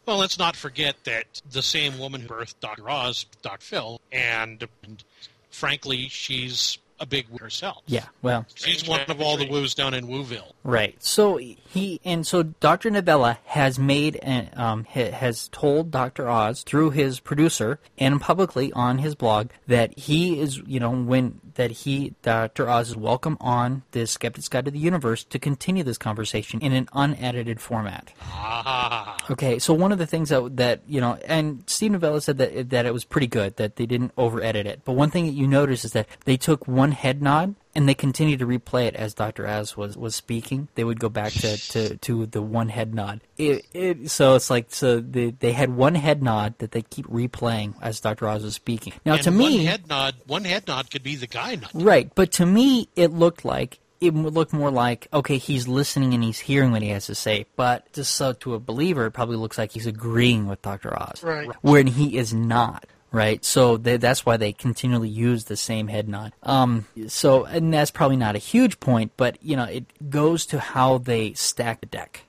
[0.05, 2.89] Well, let's not forget that the same woman who birthed Dr.
[2.89, 3.63] Oz, Dr.
[3.63, 5.03] Phil, and, and
[5.51, 7.83] frankly, she's a big woo herself.
[7.87, 8.05] Yeah.
[8.21, 8.45] Well.
[8.55, 10.53] She's one of all the woos down in Wooville.
[10.63, 10.95] Right.
[11.03, 12.89] So he and so Dr.
[12.91, 16.29] Novella has made an, um has told Dr.
[16.29, 21.41] Oz through his producer and publicly on his blog that he is you know when
[21.55, 22.69] that he Dr.
[22.69, 26.71] Oz is welcome on the Skeptic's Guide to the Universe to continue this conversation in
[26.71, 28.13] an unedited format.
[28.21, 32.37] Ah, Okay, so one of the things that that you know, and Steve Novella said
[32.37, 34.81] that that it was pretty good that they didn't over edit it.
[34.85, 37.93] But one thing that you notice is that they took one head nod and they
[37.93, 39.47] continued to replay it as Dr.
[39.47, 40.67] Oz was was speaking.
[40.75, 43.21] They would go back to, to, to the one head nod.
[43.37, 47.07] It, it, so it's like so they they had one head nod that they keep
[47.07, 48.27] replaying as Dr.
[48.27, 48.93] Oz was speaking.
[49.05, 51.71] Now and to one me, head nod, one head nod could be the guy nod.
[51.73, 56.13] Right, but to me, it looked like it would look more like okay, he's listening
[56.13, 57.45] and he's hearing what he has to say.
[57.55, 61.23] But just so to a believer, it probably looks like he's agreeing with Doctor Oz,
[61.23, 61.49] Right.
[61.61, 62.85] When he is not.
[63.13, 66.31] Right, so they, that's why they continually use the same head nod.
[66.43, 70.59] Um, so, and that's probably not a huge point, but you know, it goes to
[70.61, 72.21] how they stack the deck.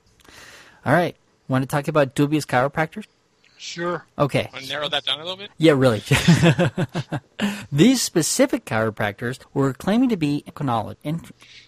[0.85, 1.15] All right,
[1.47, 3.05] want to talk about dubious chiropractors?
[3.57, 4.05] Sure.
[4.19, 5.49] Okay, Want to narrow that down a little bit?
[5.57, 6.03] yeah, really.
[7.71, 11.21] These specific chiropractors were claiming to be endocrinolog- en-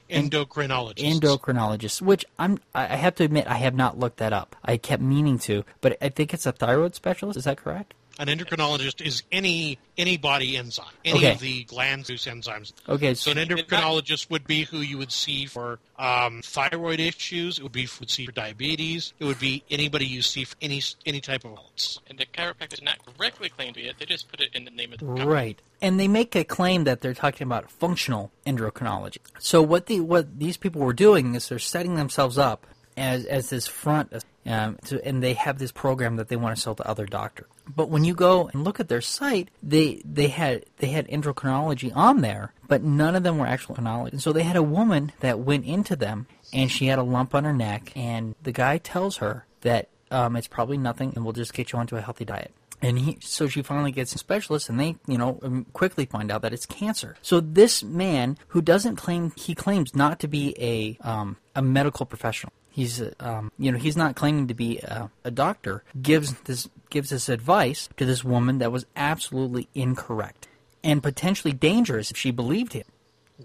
[0.10, 1.20] Endocrinologist.
[1.20, 4.56] endocrinologists, which I'm I have to admit I have not looked that up.
[4.64, 7.38] I kept meaning to, but I think it's a thyroid specialist.
[7.38, 7.94] Is that correct?
[8.18, 11.32] An endocrinologist is any any body enzyme, any Okay.
[11.34, 12.74] of the gland produce enzymes.
[12.88, 17.60] Okay, So so an endocrinologist would be who you would see for um, thyroid issues.
[17.60, 19.14] It would be would see for diabetes.
[19.20, 22.00] It would be anybody you see for any any type of illness.
[22.08, 23.96] And the chiropractor is not directly claimed to be it.
[24.00, 25.26] They just put it in the name of the company.
[25.28, 25.62] Right.
[25.82, 29.18] And they make a claim that they're talking about functional endocrinology.
[29.40, 32.66] So what the what these people were doing is they're setting themselves up
[32.98, 34.14] as as this front,
[34.46, 37.48] um, to, and they have this program that they want to sell to other doctors.
[37.74, 41.96] But when you go and look at their site, they they had they had endocrinology
[41.96, 44.12] on there, but none of them were actual endocrinology.
[44.14, 47.34] And so they had a woman that went into them, and she had a lump
[47.34, 51.34] on her neck, and the guy tells her that um, it's probably nothing, and we'll
[51.34, 52.52] just get you onto a healthy diet.
[52.82, 56.32] And he, so she finally gets a specialist, and they, you know, um, quickly find
[56.32, 57.16] out that it's cancer.
[57.22, 62.06] So this man, who doesn't claim, he claims not to be a um, a medical
[62.06, 62.54] professional.
[62.76, 65.82] He's, uh, um, you know, he's not claiming to be a, a doctor.
[66.02, 70.50] Gives this gives this advice to this woman that was absolutely incorrect
[70.84, 72.84] and potentially dangerous if she believed him.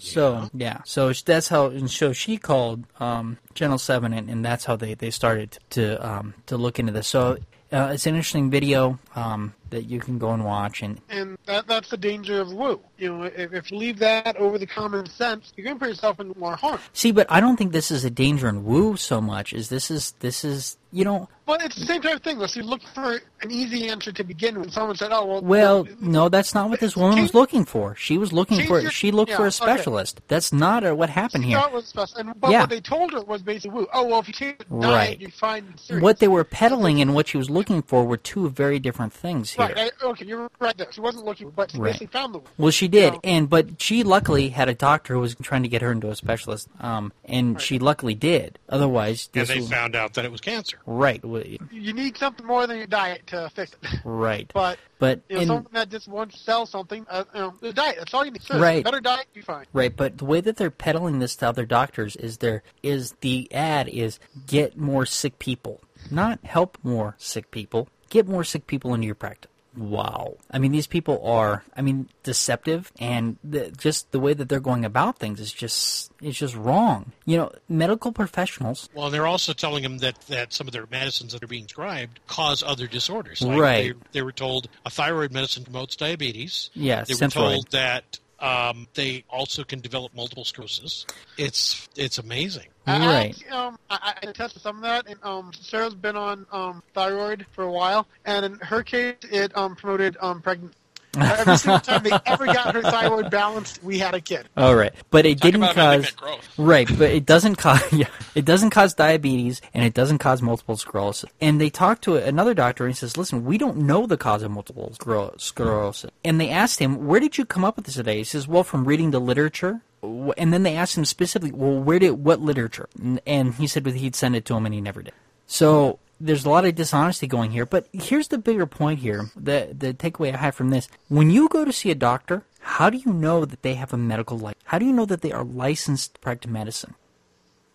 [0.01, 1.66] So yeah, so that's how.
[1.66, 6.05] And so she called um, Channel Seven, and, and that's how they, they started to
[6.05, 7.07] um, to look into this.
[7.07, 7.38] So
[7.71, 10.83] uh, it's an interesting video um, that you can go and watch.
[10.83, 12.80] And And that, that's the danger of woo.
[12.98, 15.88] You know, if, if you leave that over the common sense, you're going to put
[15.88, 16.78] yourself in more harm.
[16.92, 19.52] see, but I don't think this is a danger in woo so much.
[19.52, 22.44] Is this is this is you know But it's the same type of thing.
[22.46, 24.72] So you look for an easy answer to begin with.
[24.72, 27.94] Someone said, "Oh, well." Well, no, that's not what this woman was looking for.
[27.96, 29.50] She was looking for your- she looked yeah, for a okay.
[29.64, 30.20] specialist.
[30.28, 31.61] That's not uh, what happened She here.
[31.61, 32.18] thought was special.
[32.18, 32.62] And, but Yeah.
[32.62, 33.87] what they told her was basically, woo.
[33.94, 34.90] Oh, well, if you change the Right.
[35.16, 36.02] diet, you find serious.
[36.02, 39.50] What they were peddling and what she was looking for were two very different things
[39.52, 39.60] here.
[39.61, 39.92] Right.
[40.03, 40.90] I, okay, you're right there.
[40.92, 41.88] She wasn't looking, but she Right.
[41.92, 42.44] basically found the woo.
[42.59, 45.68] Well, she did, So- and but she luckily had a doctor who was trying to
[45.68, 48.59] get her into a specialist, um, and she luckily did.
[48.68, 50.79] Otherwise, And they was- found out that it was cancer.
[50.87, 54.01] right, You need something more than your diet to fix it.
[54.05, 54.51] right.
[54.55, 57.55] But But you know, in, someone that just wants to sell something, uh, you know,
[57.61, 57.96] the diet.
[57.99, 58.42] That's all you need.
[58.42, 58.85] Seriously, Right.
[58.85, 59.64] Better diet, you fine.
[59.73, 63.51] right, but the way that they're peddling this to other doctors is there is the
[63.53, 67.88] ad is get more sick people, not help more sick people.
[68.11, 69.51] Get more sick people into your practice.
[69.77, 70.37] Wow.
[70.51, 74.59] I mean, these people are, I mean, deceptive, and the, just the way that they're
[74.59, 77.12] going about things is just, it's just wrong.
[77.25, 80.87] You know, medical professionals Well, and they're also telling them that, that some of their
[80.90, 83.42] medicines that are being prescribed cause other disorders.
[83.42, 83.94] Like Right.
[83.94, 86.70] They, they were told a thyroid medicine promotes diabetes.
[86.75, 91.07] Yeah, They were told that um, they also can develop multiple sclerosis.
[91.37, 92.68] It's it's amazing.
[92.90, 93.31] I- I Right.
[93.31, 97.46] actually, um, I, I tested some of that, and um, Sarah's been on um, thyroid
[97.53, 100.74] for a while, and in her case, it um, promoted um, pregnant.
[101.12, 104.48] Every single time they ever got her thyroid balanced, we had a kid.
[104.57, 106.12] All right, but it Talk didn't about cause
[106.57, 110.76] right, but it doesn't cause yeah, it doesn't cause diabetes and it doesn't cause multiple
[110.76, 111.29] sclerosis.
[111.40, 114.44] And they talked to another doctor and he says, "Listen, we don't know the cause
[114.44, 114.92] of multiple
[115.38, 118.46] sclerosis." And they asked him, "Where did you come up with this today?" He says,
[118.46, 122.40] "Well, from reading the literature." And then they asked him specifically, "Well, where did what
[122.40, 122.88] literature?"
[123.26, 125.14] And, he said he'd send it to him and he never did.
[125.46, 127.66] So there's a lot of dishonesty going here.
[127.66, 129.30] But here's the bigger point here.
[129.36, 132.90] The the takeaway I have from this: when you go to see a doctor, how
[132.90, 134.62] do you know that they have a medical license?
[134.64, 136.94] How do you know that they are licensed to practice medicine?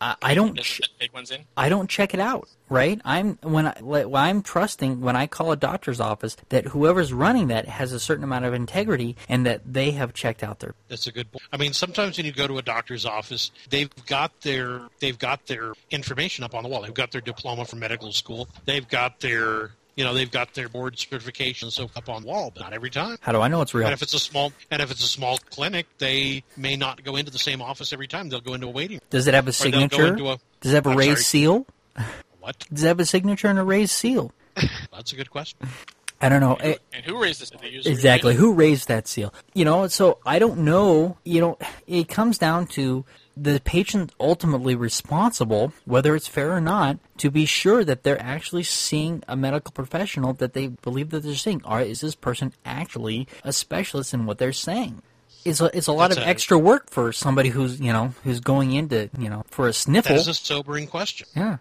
[0.06, 0.56] I, I don't.
[0.60, 1.42] Ch- big ones in.
[1.58, 3.02] I don't check it out, right?
[3.04, 7.48] I'm when I when I'm trusting when I call a doctor's office that whoever's running
[7.48, 11.08] that has a certain amount of integrity and that they have checked out their That's
[11.08, 11.44] a good point.
[11.52, 15.48] I mean, sometimes when you go to a doctor's office, they've got their they've got
[15.48, 16.84] their information up on the wall.
[16.84, 18.48] They've got their diploma from medical school.
[18.66, 22.52] They've got their you know they've got their board certifications so up on the wall,
[22.54, 23.18] but not every time.
[23.22, 23.86] How do I know it's real?
[23.86, 27.16] And if it's a small and if it's a small clinic, they may not go
[27.16, 28.30] into the same office every time.
[28.30, 29.00] They'll go into a waiting.
[29.10, 30.16] Does it have a Or they'll go signature?
[30.34, 31.24] a- Does it have a I'm raised sorry.
[31.24, 31.68] seal?
[32.40, 32.66] What?
[32.74, 34.32] Does it have a signature and a raised seal?
[34.92, 35.58] That's a good question.
[36.22, 36.56] I don't know.
[36.56, 37.50] Eh, And who raised this?
[37.50, 38.32] Did they use the Exactly.
[38.34, 39.34] real Who raised that seal?
[39.54, 41.18] You know, so I don't know.
[41.26, 43.04] You know, it comes down to
[43.38, 48.64] the patient ultimately responsible, whether it's fair or not, to be sure that they're actually
[48.64, 51.62] seeing a medical professional that they believe that they're seeing.
[51.66, 55.02] Or is this person actually a specialist in what they're saying?
[55.44, 58.14] It's a, it's a lot That's of a- extra work for somebody who's, you know,
[58.24, 60.16] who's going into, you know, for a sniffle.
[60.16, 61.28] is a sobering question.
[61.36, 61.58] Yeah.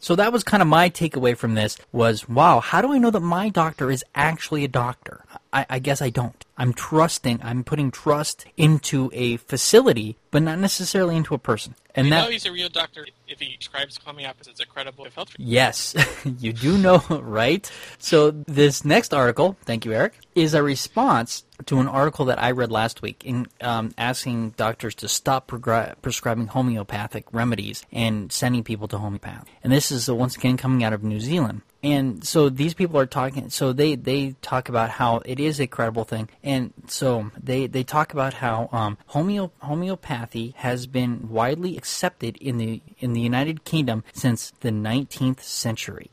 [0.00, 3.10] So that was kind of my takeaway from this was, wow, how do I know
[3.10, 5.24] that my doctor is actually a doctor?
[5.52, 6.44] I, I guess I don't.
[6.56, 11.74] I'm trusting, I'm putting trust into a facility, but not necessarily into a person.
[11.94, 15.06] And You that, know he's a real doctor if he prescribes homeopathy as a credible
[15.14, 15.94] health yes,
[16.38, 17.70] you do know, right?
[17.98, 22.52] So this next article, thank you, Eric, is a response to an article that I
[22.52, 28.88] read last week in um, asking doctors to stop prescribing homeopathic remedies and sending people
[28.88, 29.46] to homeopath.
[29.62, 31.62] And this is uh, once again coming out of New Zealand.
[31.82, 33.50] And so these people are talking.
[33.50, 37.82] So they they talk about how it is a credible thing, and so they they
[37.82, 43.64] talk about how um, homeo, homeopathy has been widely accepted in the in the United
[43.64, 46.10] Kingdom since the 19th century.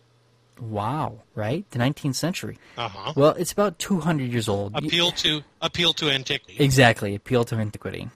[0.60, 1.70] Wow, right?
[1.72, 2.58] The 19th century.
[2.78, 3.14] Uh-huh.
[3.16, 4.76] Well, it's about 200 years old.
[4.76, 6.62] Appeal to appeal to antiquity.
[6.62, 8.10] Exactly, appeal to antiquity.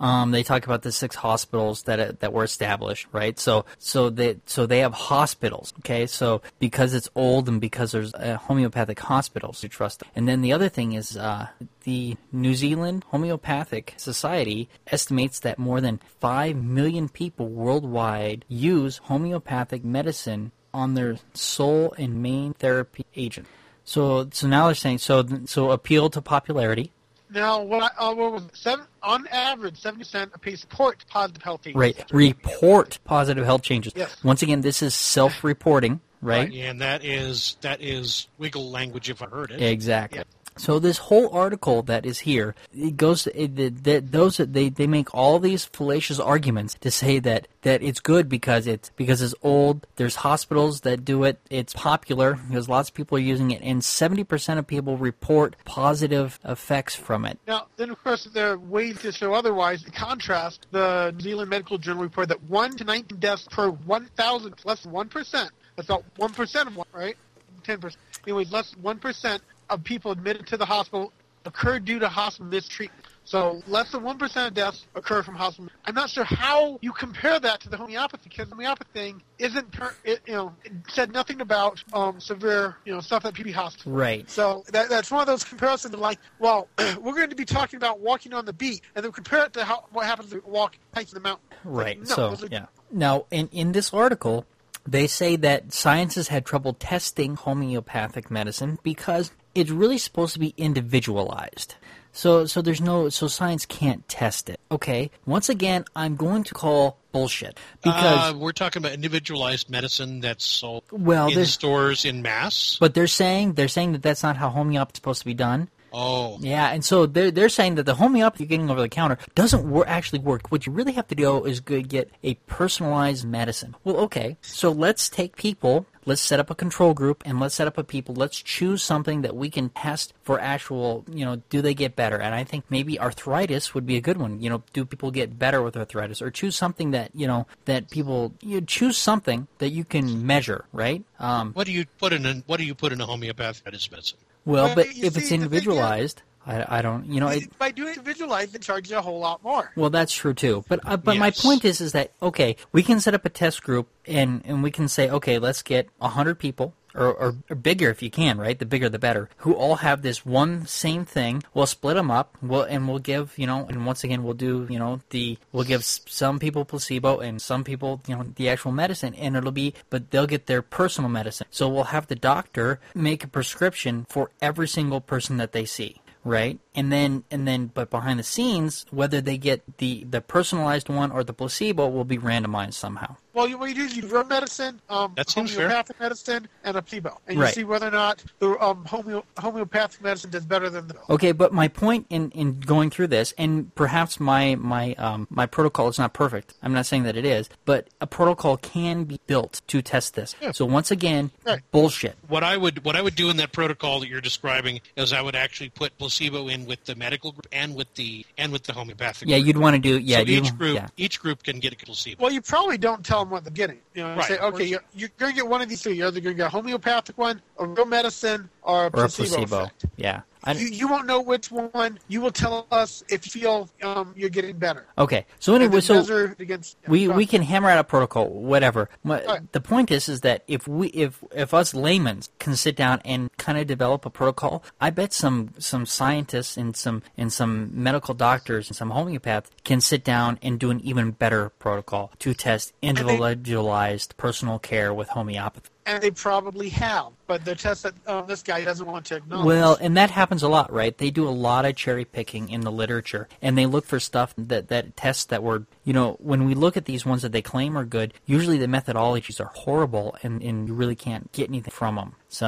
[0.00, 3.38] Um, they talk about the six hospitals that that were established, right?
[3.38, 6.06] So so they so they have hospitals, okay?
[6.06, 10.08] So because it's old and because there's uh, homeopathic hospitals, you trust them.
[10.14, 11.48] And then the other thing is uh,
[11.84, 19.84] the New Zealand Homeopathic Society estimates that more than five million people worldwide use homeopathic
[19.84, 23.48] medicine on their sole and main therapy agent.
[23.84, 26.92] So so now they're saying so so appeal to popularity.
[27.30, 28.56] Now, what, I, uh, what was it?
[28.56, 31.78] seven on average, seventy percent of patients report positive health changes.
[31.78, 32.04] Right.
[32.12, 33.92] Report positive health changes.
[33.94, 34.16] Yes.
[34.24, 36.52] Once again, this is self-reporting, right?
[36.52, 39.60] And that is that is wiggle language if I heard it.
[39.60, 40.22] Exactly.
[40.58, 43.24] So this whole article that is here, it goes.
[43.24, 48.28] That those they they make all these fallacious arguments to say that that it's good
[48.28, 49.86] because it's because it's old.
[49.96, 51.40] There's hospitals that do it.
[51.48, 55.56] It's popular because lots of people are using it, and seventy percent of people report
[55.64, 57.38] positive effects from it.
[57.46, 59.84] Now, then of course there are ways to show otherwise.
[59.84, 64.06] In contrast, the New Zealand Medical Journal reported that one to nineteen deaths per one
[64.16, 65.50] thousand, less than one percent.
[65.76, 67.16] That's about one percent of one, right?
[67.62, 68.00] Ten percent.
[68.26, 71.12] Anyways, less one percent of people admitted to the hospital
[71.44, 73.04] occurred due to hospital mistreatment.
[73.24, 75.70] So less than one percent of deaths occur from hospital.
[75.84, 79.70] I'm not sure how you compare that to the homeopathy because the homeopathy thing isn't,
[79.70, 83.52] per- it, you know, it said nothing about um, severe, you know, stuff at PB
[83.52, 83.92] hospital.
[83.92, 84.28] Right.
[84.30, 85.92] So that, that's one of those comparisons.
[85.92, 89.12] of Like, well, we're going to be talking about walking on the beat, and then
[89.12, 91.44] compare it to how what happens to walk hiking the mountain.
[91.64, 91.98] Right.
[91.98, 92.66] no, so are- yeah.
[92.90, 94.46] Now, in in this article,
[94.86, 100.38] they say that science has had trouble testing homeopathic medicine because it's really supposed to
[100.38, 101.74] be individualized.
[102.12, 104.58] So so there's no so science can't test it.
[104.70, 105.10] Okay.
[105.26, 110.44] Once again, I'm going to call bullshit because uh, we're talking about individualized medicine that's
[110.44, 112.76] sold Well, in stores in mass.
[112.80, 115.68] but they're saying they're saying that that's not how homeopathy is supposed to be done.
[115.92, 119.18] oh, Yeah, and so they're they're saying that the homeopathy you're getting over the counter
[119.34, 120.50] doesn't wor- actually work.
[120.50, 123.76] What you really have to do is go get a personalized medicine.
[123.84, 125.86] Well, okay, so let's take people.
[126.08, 128.14] Let's set up a control group and let's set up a people.
[128.14, 132.16] Let's choose something that we can test for actual, you know, do they get better?
[132.16, 134.40] And I think maybe arthritis would be a good one.
[134.40, 136.22] You know, do people get better with arthritis?
[136.22, 140.64] Or choose something that, you know, that people, you choose something that you can measure,
[140.72, 141.04] right?
[141.20, 142.24] Um, what do you put in?
[142.24, 144.16] A, what do you put in a homeopathic medicine?
[144.46, 147.28] well, Well, but if see, it's the thing is- individualized, I, I don't, you know,
[147.28, 149.70] it, By doing it individualized, it charges a whole lot more.
[149.76, 150.64] Well, that's true too.
[150.68, 153.62] But uh, but my point is is that okay, we can set up a test
[153.62, 156.74] group and and we can say okay, let's get hundred people.
[156.94, 158.58] Or, or, or bigger if you can, right?
[158.58, 159.28] The bigger the better.
[159.38, 161.44] Who all have this one same thing.
[161.54, 162.36] We'll split them up.
[162.42, 165.64] We'll and we'll give you know, and once again we'll do you know the we'll
[165.64, 169.74] give some people placebo and some people you know the actual medicine, and it'll be
[169.90, 171.46] but they'll get their personal medicine.
[171.50, 176.00] So we'll have the doctor make a prescription for every single person that they see
[176.24, 176.58] right?
[176.74, 181.10] And then and then but behind the scenes, whether they get the the personalized one
[181.10, 183.16] or the placebo will be randomized somehow.
[183.38, 185.68] Well, you, what you do is you run medicine, um, That seems fair.
[185.68, 190.02] homeopathic medicine, and a placebo, and you see whether or not the um, homeo- homeopathic
[190.02, 190.96] medicine does better than the.
[191.08, 195.46] Okay, but my point in, in going through this, and perhaps my my um, my
[195.46, 196.54] protocol is not perfect.
[196.64, 200.34] I'm not saying that it is, but a protocol can be built to test this.
[200.42, 200.50] Yeah.
[200.50, 201.60] So once again, Right.
[201.70, 202.16] bullshit.
[202.26, 205.22] What I would what I would do in that protocol that you're describing is I
[205.22, 208.72] would actually put placebo in with the medical group and with the and with the
[208.72, 209.28] homeopathic.
[209.28, 209.46] Yeah, group.
[209.46, 210.16] you'd want to do yeah.
[210.16, 210.88] so you, each group yeah.
[210.96, 212.20] each group can get a placebo.
[212.20, 213.78] Well, you probably don't tell them what they're getting.
[213.94, 215.94] You know, Right, say, okay, you're, you're going to get one of these three.
[215.94, 218.90] You're either going to get a homeopathic one, a real medicine, or a or a
[219.08, 219.28] placebo.
[219.28, 219.62] placebo.
[219.64, 219.84] effect.
[219.96, 220.20] Yeah.
[220.46, 221.98] You, you won't know which one.
[222.08, 224.86] You will tell us if you feel um, you're getting better.
[224.96, 225.26] okay.
[225.40, 225.98] So anyway, so
[226.38, 226.78] against.
[226.84, 228.88] yeah, we we can hammer out a protocol, whatever.
[229.04, 229.52] Right.
[229.52, 233.36] The point is, is that if we if if us laymen can sit down and
[233.36, 238.14] kind of develop a protocol, I bet some some scientists and some and some medical
[238.14, 242.72] doctors and some homeopaths can sit down and do an even better protocol to test
[242.80, 245.68] individualized personal care with homeopathy.
[245.88, 249.46] And they probably have, but the test that um, this guy doesn't want to acknowledge.
[249.46, 250.96] Well, and that happens a lot, right?
[250.96, 254.34] They do a lot of cherry picking in the literature, and they look for stuff
[254.36, 257.40] that that tests that were, you know, when we look at these ones that they
[257.40, 261.72] claim are good, usually the methodologies are horrible, and, and you really can't get anything
[261.72, 262.14] from them.
[262.28, 262.46] So,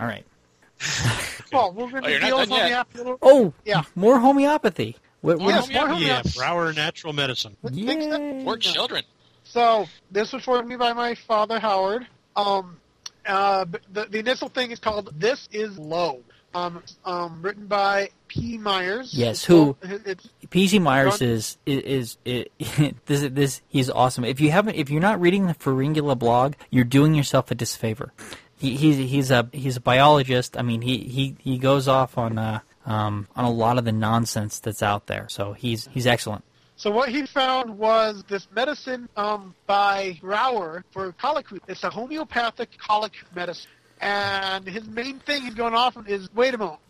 [0.00, 0.24] all right.
[1.52, 2.86] well, we're going Oh, to you're not deal with done yet.
[2.94, 3.18] homeopathy.
[3.22, 3.82] Oh, Yeah.
[3.94, 4.96] more homeopathy.
[5.20, 6.30] What, More what- Yes, more homeopathy.
[6.38, 6.44] yeah.
[6.46, 7.56] Brauer Natural Medicine.
[7.62, 8.42] Things Yay.
[8.44, 9.04] For children.
[9.44, 12.06] So this was forwarded me by my father Howard.
[12.36, 12.78] Um,
[13.26, 16.20] Uh, the, the initial thing is called "This Is Low."
[16.54, 18.58] Um, um, written by P.
[18.58, 19.12] Myers.
[19.14, 22.52] Yes, It's who- It's PZ Myers is is, is,
[23.06, 24.24] this this he's awesome.
[24.24, 28.12] If you haven't if you're not reading the Pharyngula blog, you're doing yourself a disfavor.
[28.56, 30.56] He, he's he's a he's a biologist.
[30.56, 33.92] I mean, he he, he goes off on uh, um, on a lot of the
[33.92, 35.28] nonsense that's out there.
[35.28, 36.44] So he's he's excellent.
[36.76, 41.46] So what he found was this medicine um, by Brauer for colic.
[41.68, 43.70] It's a homeopathic colic medicine,
[44.00, 46.80] and his main thing he's going off of is, wait a moment,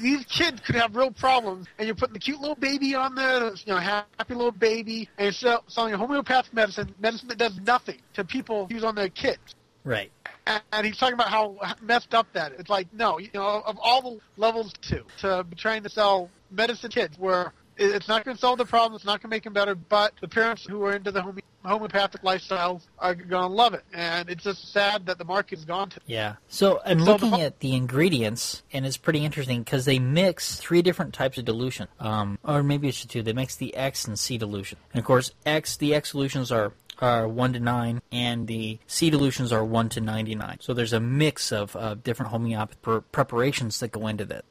[0.00, 3.48] these kids could have real problems, and you're putting the cute little baby on there,
[3.54, 7.58] you know, happy little baby, and you're sell- selling a homeopathic medicine, medicine that does
[7.60, 9.54] nothing to people who's on their kids.
[9.84, 10.10] Right.
[10.46, 12.60] And- And he's talking about how messed up that is.
[12.60, 16.30] It's like, no, you know, of all the levels to to be trying to sell
[16.50, 19.34] medicine to kids, where it's not going to solve the problem, it's not going to
[19.34, 23.42] make them better, but the parents who are into the home- homeopathic lifestyles are going
[23.42, 23.84] to love it.
[23.92, 26.00] And it's just sad that the market has gone to.
[26.06, 26.36] Yeah.
[26.48, 29.98] So I'm So the looking ho- at the ingredients, and it's pretty interesting because they
[29.98, 33.22] mix three different types of dilution, um, or maybe it's two.
[33.22, 36.72] They mix the X and C dilution, and of course, X the X solutions are
[37.00, 40.58] are one to nine, and the C dilutions are one to ninety nine.
[40.60, 44.44] So there's a mix of uh, different homeopathic pre- preparations that go into that.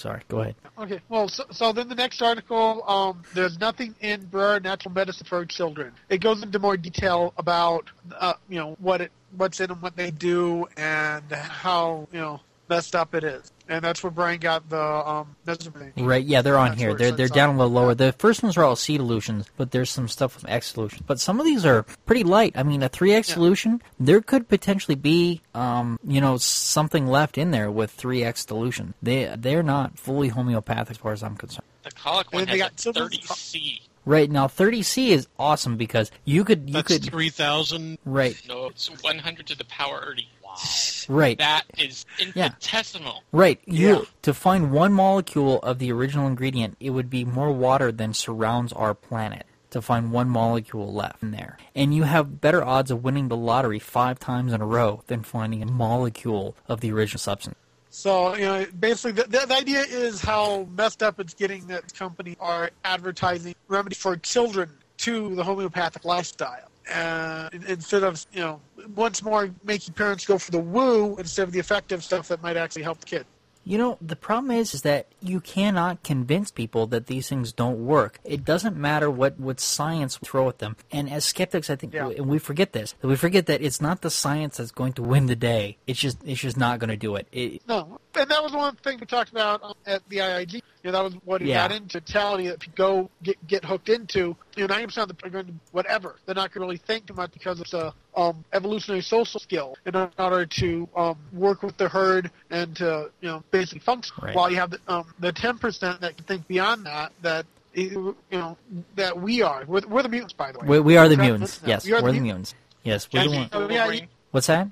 [0.00, 0.54] Sorry, go ahead.
[0.78, 5.26] Okay, well, so, so then the next article, um, there's nothing in Brauer Natural Medicine
[5.26, 5.92] for Children.
[6.08, 9.96] It goes into more detail about, uh, you know, what it, what's in them, what
[9.96, 12.40] they do, and how, you know,
[12.70, 13.52] messed up it is.
[13.68, 15.92] And that's where Brian got the um, measurement.
[15.96, 16.94] Right, yeah, they're on here.
[16.94, 17.94] They're they're down a little lower.
[17.94, 21.02] The first ones are all C dilutions, but there's some stuff with X solutions.
[21.06, 22.52] But some of these are pretty light.
[22.56, 23.34] I mean, a three X Yeah.
[23.34, 28.44] solution, there could potentially be, um, you know, something left in there with three X
[28.44, 28.94] dilution.
[29.02, 31.66] They they're not fully homeopathic as far as I'm concerned.
[31.84, 33.82] The colic one they has got a 30C.
[34.06, 37.98] Right now, 30C is awesome because you could you That's could three thousand.
[38.04, 40.26] right No, it's 100 to the power 30.
[40.50, 41.14] Wow.
[41.14, 43.22] right That is infinitesimal.
[43.32, 43.60] Right.
[43.66, 44.00] You Yeah.
[44.22, 48.72] to find one molecule of the original ingredient, it would be more water than surrounds
[48.72, 51.56] our planet to find one molecule left in there.
[51.74, 55.22] And you have better odds of winning the lottery 5 times in a row than
[55.22, 57.56] finding a molecule of the original substance.
[57.92, 61.92] So, you know, basically, the, the, the idea is how messed up it's getting that
[61.94, 66.69] companies are advertising remedy for children to the homeopathic lifestyle.
[66.90, 68.60] Uh, instead of, you know,
[68.94, 72.56] once more making parents go for the woo instead of the effective stuff that might
[72.56, 73.26] actually help the kid.
[73.62, 77.84] You know, the problem is, is that you cannot convince people that these things don't
[77.84, 78.18] work.
[78.24, 80.76] It doesn't matter what, what science throw at them.
[80.90, 82.08] And as skeptics, I think, Yeah.
[82.08, 85.02] and we forget this, that we forget that it's not the science that's going to
[85.02, 85.76] win the day.
[85.86, 87.28] It's just, it's just not going to do it.
[87.32, 90.54] it No, and that was one thing we talked about um, at the IIG.
[90.54, 91.68] You know, that was what it Yeah.
[91.68, 94.34] got into mentality that people go get get hooked into.
[94.60, 96.16] You know, ninety percent of the are going to whatever.
[96.26, 99.74] They're not going to really think too much because it's a um, evolutionary social skill
[99.86, 104.14] in order to um, work with the herd and to you know basically function.
[104.20, 104.36] Right.
[104.36, 107.12] While you have the um, the ten percent that can think beyond that.
[107.22, 108.58] That you know
[108.96, 109.64] that we are.
[109.66, 110.66] We're, we're the mutants, by the way.
[110.68, 111.30] we, we are the Correct?
[111.30, 111.60] mutants.
[111.64, 112.54] Yes, we are we're the mut- mutants.
[112.82, 114.00] Yes, we're the I Oh, yeah,
[114.30, 114.70] What's that?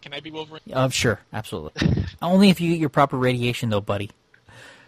[0.00, 0.62] Can I be Wolverine?
[0.72, 2.06] Uh, sure, absolutely.
[2.22, 4.10] Only if you get your proper radiation, though, buddy.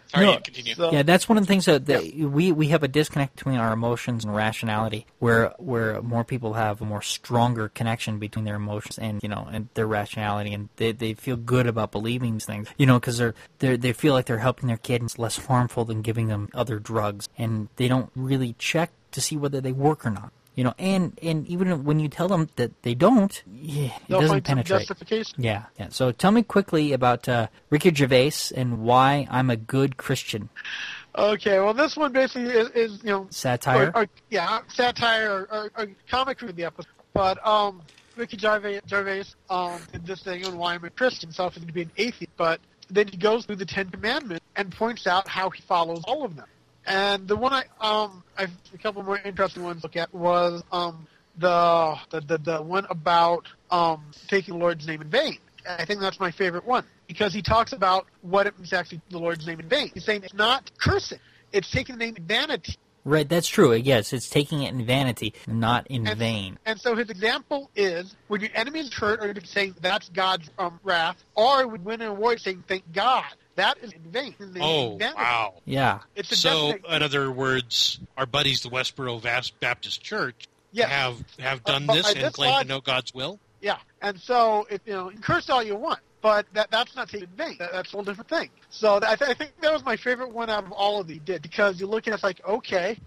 [0.09, 0.73] Sorry, No, continue.
[0.73, 3.57] so- Yeah, that's one of the things that, that we we have a disconnect between
[3.57, 8.55] our emotions and rationality, where where more people have a more stronger connection between their
[8.55, 12.45] emotions and you know and their rationality, and they, they feel good about believing these
[12.45, 15.19] things, you know, because they're they're they feel like they're helping their kid, and it's
[15.19, 19.61] less harmful than giving them other drugs, and they don't really check to see whether
[19.61, 20.31] they work or not.
[20.59, 24.19] You know, and and even when you tell them that they don't, yeah, it They'll
[24.19, 24.79] doesn't penetrate.
[24.79, 25.41] justification.
[25.41, 25.87] Yeah, yeah.
[25.87, 30.49] So tell me quickly about uh, Ricky Gervais and why I'm a good Christian.
[31.15, 33.93] Okay, well, this one basically is, is you know Satire.
[33.95, 36.91] Or, or, yeah, satire or, or, comic the episode.
[37.13, 37.81] But um,
[38.17, 41.83] Ricky Gervais, Gervais um, did this thing on why I'm a Christian, so to be
[41.83, 42.35] an atheist.
[42.35, 46.25] But then he goes through the Ten Commandments and points out how he follows all
[46.25, 46.47] of them.
[46.89, 50.63] And the one I um, I've a couple more interesting ones to look at was
[50.71, 55.37] um, the, the the the one about um taking the Lord's name in vain.
[55.67, 59.19] I think that's my favorite one because he talks about what it means actually the
[59.19, 59.91] Lord's name in vain.
[59.93, 61.19] He's saying it's not cursing;
[61.53, 62.75] it's taking the name in vanity.
[63.05, 63.73] Right, that's true.
[63.73, 66.59] Yes, it's taking it in vanity, not in And- vain.
[66.65, 70.49] And so his example is when your enemy is hurt, or you're saying that's God's
[70.57, 73.25] um, wrath, or would win an award saying thank God.
[73.59, 74.33] That is in vain.
[74.39, 75.17] The Oh vanity.
[75.17, 75.53] wow!
[75.65, 79.21] Yeah, It's a So, definite- in other words, our buddies, the Westboro
[79.59, 80.89] Baptist Church, Yes.
[80.89, 83.39] have have Uh, done but this and this claim log- to know God's will.
[83.61, 87.27] Yeah, and so if you know, curse all you want, but that that's not taken
[87.29, 87.55] in vain.
[87.59, 88.49] That, that's a whole different thing.
[88.69, 91.19] So I, th- I think that was my favorite one out of all of these
[91.25, 92.97] did because you look at it, it's like okay,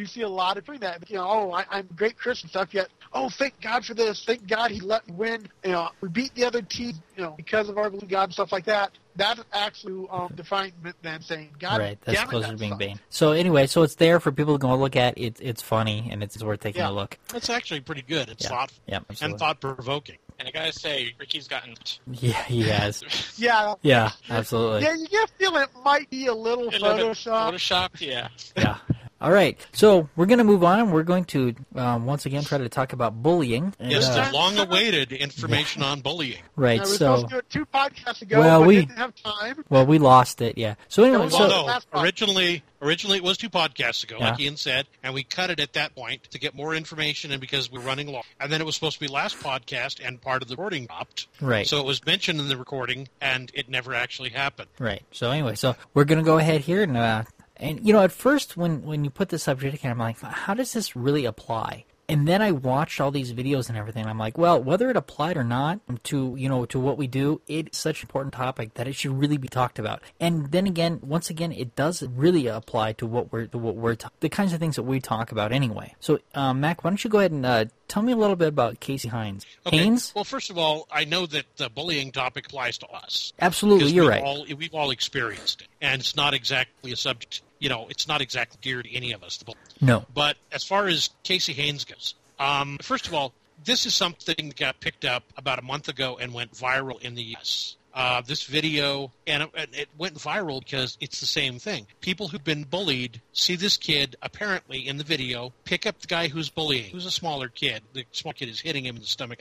[0.00, 1.08] you see a lot of doing that.
[1.08, 2.72] You know, oh, I, I'm a great Christian stuff.
[2.74, 4.24] Yet, oh, thank God for this.
[4.24, 5.46] Thank God he let me win.
[5.64, 6.94] You know, we beat the other team.
[7.16, 8.92] You know, because of our belief in God and stuff like that.
[9.16, 10.72] That's actually um, defying
[11.02, 11.80] than saying God.
[11.80, 12.78] right, that's damn closer that to being sucks.
[12.78, 13.00] Bane.
[13.10, 15.14] So anyway, so it's there for people to go look at.
[15.18, 16.90] It's it's funny and it's worth taking Yeah.
[16.90, 17.18] a look.
[17.34, 18.28] It's actually pretty good.
[18.30, 18.50] It's Yeah.
[18.50, 20.16] thoughtful Yeah, and thought provoking.
[20.38, 21.74] And I gotta say, Ricky's gotten
[22.12, 23.02] Yeah, he has.
[23.36, 23.74] Yeah.
[23.82, 24.82] Yeah, absolutely.
[24.82, 27.52] Yeah, you get a feeling it might be a little a little Photoshop.
[27.52, 28.00] photoshopped.
[28.00, 28.28] Yeah.
[28.56, 28.78] yeah.
[29.20, 30.92] All right, so we're going to move on.
[30.92, 33.74] We're going to um, once again try to talk about bullying.
[33.78, 36.38] And, Yes, uh, the long-awaited information on bullying.
[36.56, 36.78] right.
[36.78, 39.14] Yeah, we were so, to do it two podcasts ago, Well, but we- didn't have
[39.16, 39.62] time.
[39.68, 40.56] well, we lost it.
[40.56, 40.76] Yeah.
[40.88, 41.48] So anyway, Yeah, so
[41.92, 42.00] no.
[42.02, 44.30] Originally, originally it was two podcasts ago, Yeah.
[44.30, 47.42] like Ian said, and we cut it at that point to get more information, and
[47.42, 48.22] because we're running long.
[48.40, 51.26] And then it was supposed to be last podcast, and part of the recording dropped.
[51.42, 51.66] right.
[51.66, 54.70] So it was mentioned in the recording, and it never actually happened.
[54.78, 55.02] Right.
[55.12, 57.24] So anyway, so we're gonna go ahead here and uh,
[57.60, 60.54] and you know, at first when when you put the subject again, I'm like, how
[60.54, 61.84] does this really apply?
[62.10, 64.00] And then I watched all these videos and everything.
[64.00, 67.06] And I'm like, well, whether it applied or not to you know to what we
[67.06, 70.02] do, it's such an important topic that it should really be talked about.
[70.18, 73.94] And then again, once again, it does really apply to what we're to what we're
[73.94, 75.94] ta- the kinds of things that we talk about anyway.
[76.00, 78.48] So, um, Mac, why don't you go ahead and uh, tell me a little bit
[78.48, 79.46] about Casey Hines?
[79.64, 79.78] Okay.
[79.78, 80.12] Heynes?
[80.12, 83.32] Well, first of all, I know that the bullying topic applies to us.
[83.38, 84.22] Absolutely, you're we've right.
[84.24, 87.42] All, we've all experienced it, and it's not exactly a subject.
[87.60, 89.42] You know, it's not exactly dear to any of us.
[89.80, 90.04] No.
[90.12, 93.32] But as far as Casey Heynes goes, um, first of all,
[93.64, 97.14] this is something that got picked up about a month ago and went viral in
[97.14, 97.76] the U.S.
[97.92, 101.86] Uh, this video, and it, it went viral because it's the same thing.
[102.00, 106.28] People who've been bullied see this kid apparently in the video pick up the guy
[106.28, 107.82] who's bullying, who's a smaller kid.
[107.92, 109.40] The small kid is hitting him in the stomach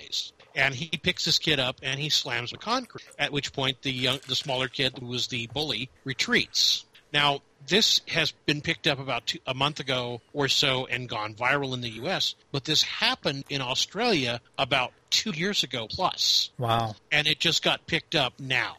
[0.56, 3.06] and he picks this kid up and he slams the concrete.
[3.18, 6.86] At which point, the young, the smaller kid who was the bully retreats.
[7.14, 11.34] Now, this has been picked up about two, a month ago or so and gone
[11.36, 16.96] viral in the U.S., but this happened in Australia about two years ago plus, Wow.
[17.12, 18.78] and it just got picked up now.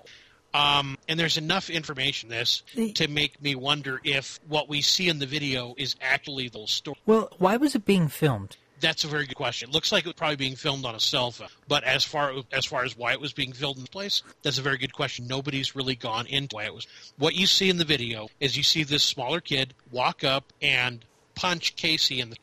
[0.52, 2.62] Um, and there's enough information in this
[2.94, 6.96] to make me wonder if what we see in the video is actually the story.
[7.06, 8.56] Well, why was it being filmed?
[8.80, 9.68] That's a very good question.
[9.68, 12.34] It looks like it was probably being filmed on a cell phone, but as far
[12.52, 15.26] as far as why it was being filmed in place, that's a very good question.
[15.26, 16.86] Nobody's really gone into why it was.
[17.18, 21.04] What you see in the video is you see this smaller kid walk up and
[21.34, 22.36] punch Casey in the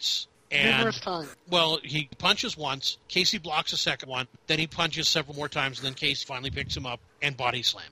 [0.50, 1.36] and Numerous times.
[1.50, 2.98] well, he punches once.
[3.08, 4.28] Casey blocks a second one.
[4.48, 7.64] Then he punches several more times, and then Casey finally picks him up and body
[7.64, 7.90] slam.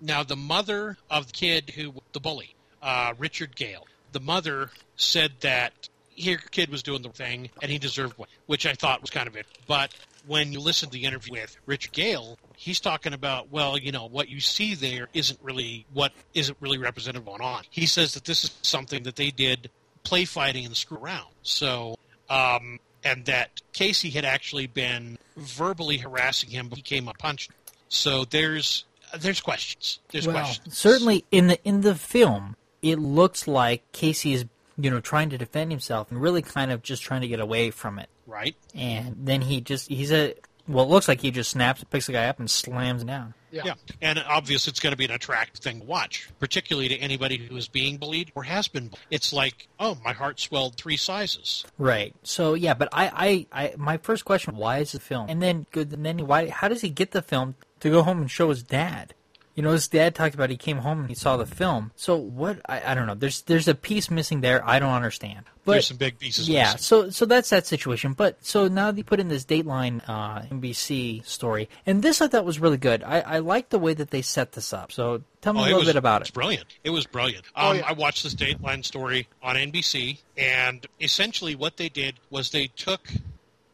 [0.00, 5.32] Now, the mother of the kid who the bully, uh, Richard Gale, the mother said
[5.40, 5.88] that
[6.18, 9.28] your kid was doing the thing and he deserved one, which I thought was kind
[9.28, 9.46] of it.
[9.66, 9.94] But
[10.26, 14.06] when you listen to the interview with Richard Gale, he's talking about, well, you know,
[14.06, 17.62] what you see there isn't really what isn't really representative what's on.
[17.70, 19.70] He says that this is something that they did
[20.02, 21.28] play fighting and screw around.
[21.42, 21.96] So,
[22.28, 27.50] um, and that Casey had actually been verbally harassing him, but he came up punched.
[27.88, 28.84] So there's
[29.18, 30.00] there's questions.
[30.10, 30.76] There's well, questions.
[30.76, 34.44] certainly in the in the film, it looks like Casey is
[34.78, 37.70] you know trying to defend himself and really kind of just trying to get away
[37.70, 38.08] from it.
[38.26, 38.54] right?
[38.74, 40.34] And then he just he's a
[40.68, 43.34] well, it looks like he just snaps, picks the guy up, and slams him down.
[43.50, 43.62] Yeah.
[43.64, 47.38] Yeah, and obviously it's going to be an attractive thing to watch, particularly to anybody
[47.38, 48.88] who is being bullied or has been.
[48.88, 49.00] bullied.
[49.10, 51.64] It's like, oh, my heart swelled three sizes.
[51.78, 52.14] Right.
[52.22, 55.30] So yeah, but I, I, I my first question: Why is the film?
[55.30, 55.94] And then good.
[55.94, 56.50] And then why?
[56.50, 59.14] How does he get the film to go home and show his dad?
[59.58, 61.90] You know, his dad talked about he came home and he saw the film.
[61.96, 62.60] So what?
[62.68, 63.16] I, I don't know.
[63.16, 64.64] There's there's a piece missing there.
[64.64, 65.46] I don't understand.
[65.64, 66.48] But There's some big pieces.
[66.48, 66.78] yeah, missing.
[66.78, 68.12] so so that's that situation.
[68.12, 72.44] But so now they put in this Dateline uh, NBC story, and this I thought
[72.44, 73.02] was really good.
[73.02, 74.92] I, I like the way that they set this up.
[74.92, 76.26] So tell me Oh, a it little was, bit about it.
[76.26, 76.34] It's it.
[76.34, 76.66] brilliant.
[76.84, 77.44] It was brilliant.
[77.56, 77.86] Oh, Um, yeah.
[77.88, 83.08] I watched this Dateline story on NBC, and essentially what they did was they took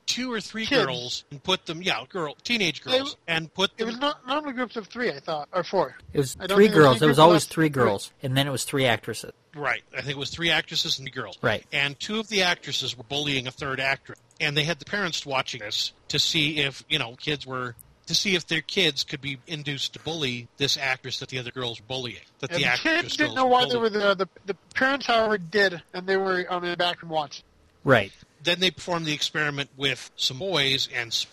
[0.07, 0.85] two or three Kids.
[0.85, 4.53] girls and put them, yeah, girl, teenage They- girls, and put It was not normally
[4.53, 5.97] groups of three, I thought, or four.
[6.13, 6.99] It was three think it was girls.
[6.99, 7.69] three It was always it was three three.
[7.71, 9.33] girls, and then it was three actresses.
[9.57, 9.83] Right.
[9.93, 11.39] I think it was three actresses and three girls.
[11.41, 11.65] Right.
[11.73, 14.19] And two of the actresses were bullying a third actress.
[14.41, 17.77] And they had the parents watching this to see if, you know, kids were
[18.07, 21.51] to see if their kids could be induced to bully this actress that the other
[21.53, 22.19] girls were bullying.
[22.41, 24.15] That And the the kids didn't know why they were there.
[24.15, 27.45] The, the parents, however, did, and they were on the back and watching.
[27.85, 28.13] Right.
[28.43, 31.27] then they performed the experiment with some boys and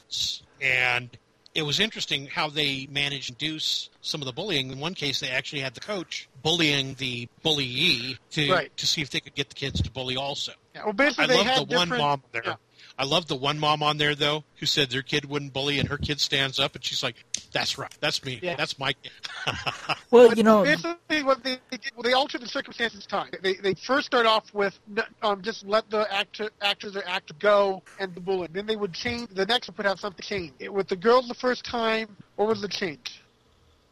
[0.62, 1.18] and
[1.54, 4.72] it was interesting how they managed to induce some of the bullying.
[4.72, 8.78] In one case, they actually had the coach bullying the bullyee to Right.
[8.78, 10.54] to see if they could get the kids to bully also.
[10.76, 12.44] Yeah, well, basically, I they love had the one mom there.
[12.46, 12.56] yeah.
[12.98, 15.90] I love the one mom on there though who said their kid wouldn't bully, and
[15.90, 17.16] her kid stands up and she's like,
[17.52, 18.56] "That's right, that's me, Yeah.
[18.56, 19.12] that's my kid."
[20.12, 23.30] Well, But you know, basically what they, they did, well, they altered the circumstances time.
[23.42, 27.34] They they first start off with n- um, just let the actor actors or actor
[27.40, 28.52] go and the bullying.
[28.52, 29.30] Then they would change.
[29.30, 30.52] The next would have something change.
[30.60, 33.21] It, with the girls the first time, what was the change?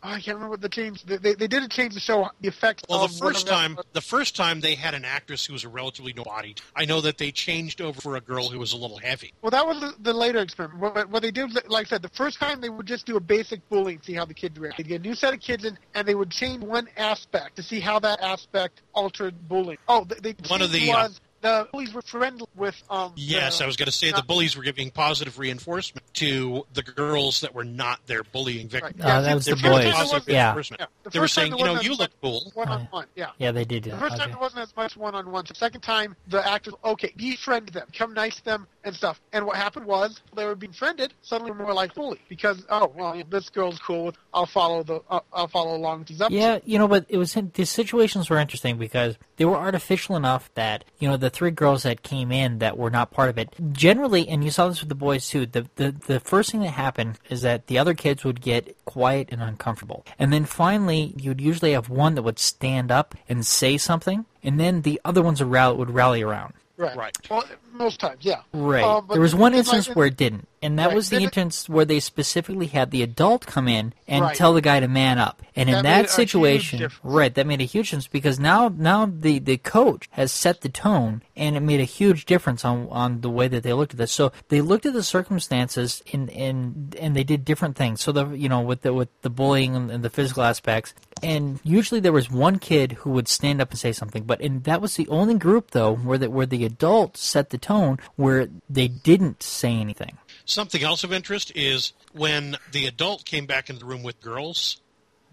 [0.02, 1.04] Oh, I can't remember what the change.
[1.04, 2.86] They, they, they did a change to show the effect.
[2.88, 5.70] Well, the first them- time, the first time they had an actress who was a
[5.70, 6.56] relatively nobody.
[6.74, 9.34] I know that they changed over for a girl who was a little heavy.
[9.42, 10.80] Well, that was the, the later experiment.
[10.80, 13.20] What, what they did, like I said, the first time they would just do a
[13.20, 14.78] basic bullying, see how the kids react.
[14.78, 17.64] They'd get a new set of kids in, and they would change one aspect to
[17.64, 19.80] see how that aspect altered bullying.
[19.90, 23.14] Oh, they, they One of the, uh, was the bullies were friendly with um.
[23.16, 26.84] Yes, the- I was going to say the bullies were giving positive reinforcement to the
[26.84, 28.84] girls that were not their bullying Right.
[28.84, 29.06] victims.
[29.06, 29.94] Uh, Yeah, that was the the boys.
[29.94, 30.46] Positive Yeah.
[30.46, 30.82] reinforcement.
[30.82, 30.86] Yeah.
[31.04, 32.52] The They were saying, you know, you look cool.
[32.54, 33.32] One on one, yeah.
[33.38, 33.84] yeah, they did.
[33.84, 34.32] The uh, first time okay.
[34.32, 35.46] there wasn't as much one on one.
[35.48, 39.20] The second time, the actors, okay, befriend them, come nice to them, and stuff.
[39.34, 41.14] And what happened was they were being friended.
[41.22, 44.14] Suddenly, more like bully because oh well, this girl's cool.
[44.34, 46.36] I'll follow the I'll, I'll follow along with these episodes.
[46.42, 50.52] Yeah, you know, but it was the situations were interesting because they were artificial enough
[50.56, 53.50] that you know the three girls that came in that were not part of it.
[53.72, 55.46] Generally, and you saw this with the boys too.
[55.46, 59.30] The the the first thing that happened is that the other kids would get quiet
[59.32, 63.78] and uncomfortable, and then finally you'd usually have one that would stand up and say
[63.78, 66.54] something, and then the other ones would rally, would rally around.
[66.80, 66.96] Right.
[66.96, 67.18] Right.
[67.30, 68.40] Well, most times, yeah.
[68.54, 68.84] Right.
[68.84, 70.96] Um, there was one it's like- instance where it didn't, and that Right.
[70.96, 74.36] was the Then it- instance where they specifically had the adult come in and Right.
[74.36, 75.42] tell the guy to man up.
[75.58, 79.06] And in That made that situation, right, that made a huge difference because now now
[79.12, 83.20] the, the coach has set the tone, and it made a huge difference on on
[83.22, 84.14] the way that they looked at this.
[84.14, 88.02] So they looked at the circumstances in in and they did different things.
[88.02, 90.94] So the you know with the with the bullying and, and the physical aspects,
[91.24, 94.64] and usually there was one kid who would stand up and say something, but and
[94.64, 98.48] that was the only group though where the where the adults set the tone where
[98.70, 100.18] they didn't say anything.
[100.46, 104.82] Something else of interest is when the adult came back into the room with girls,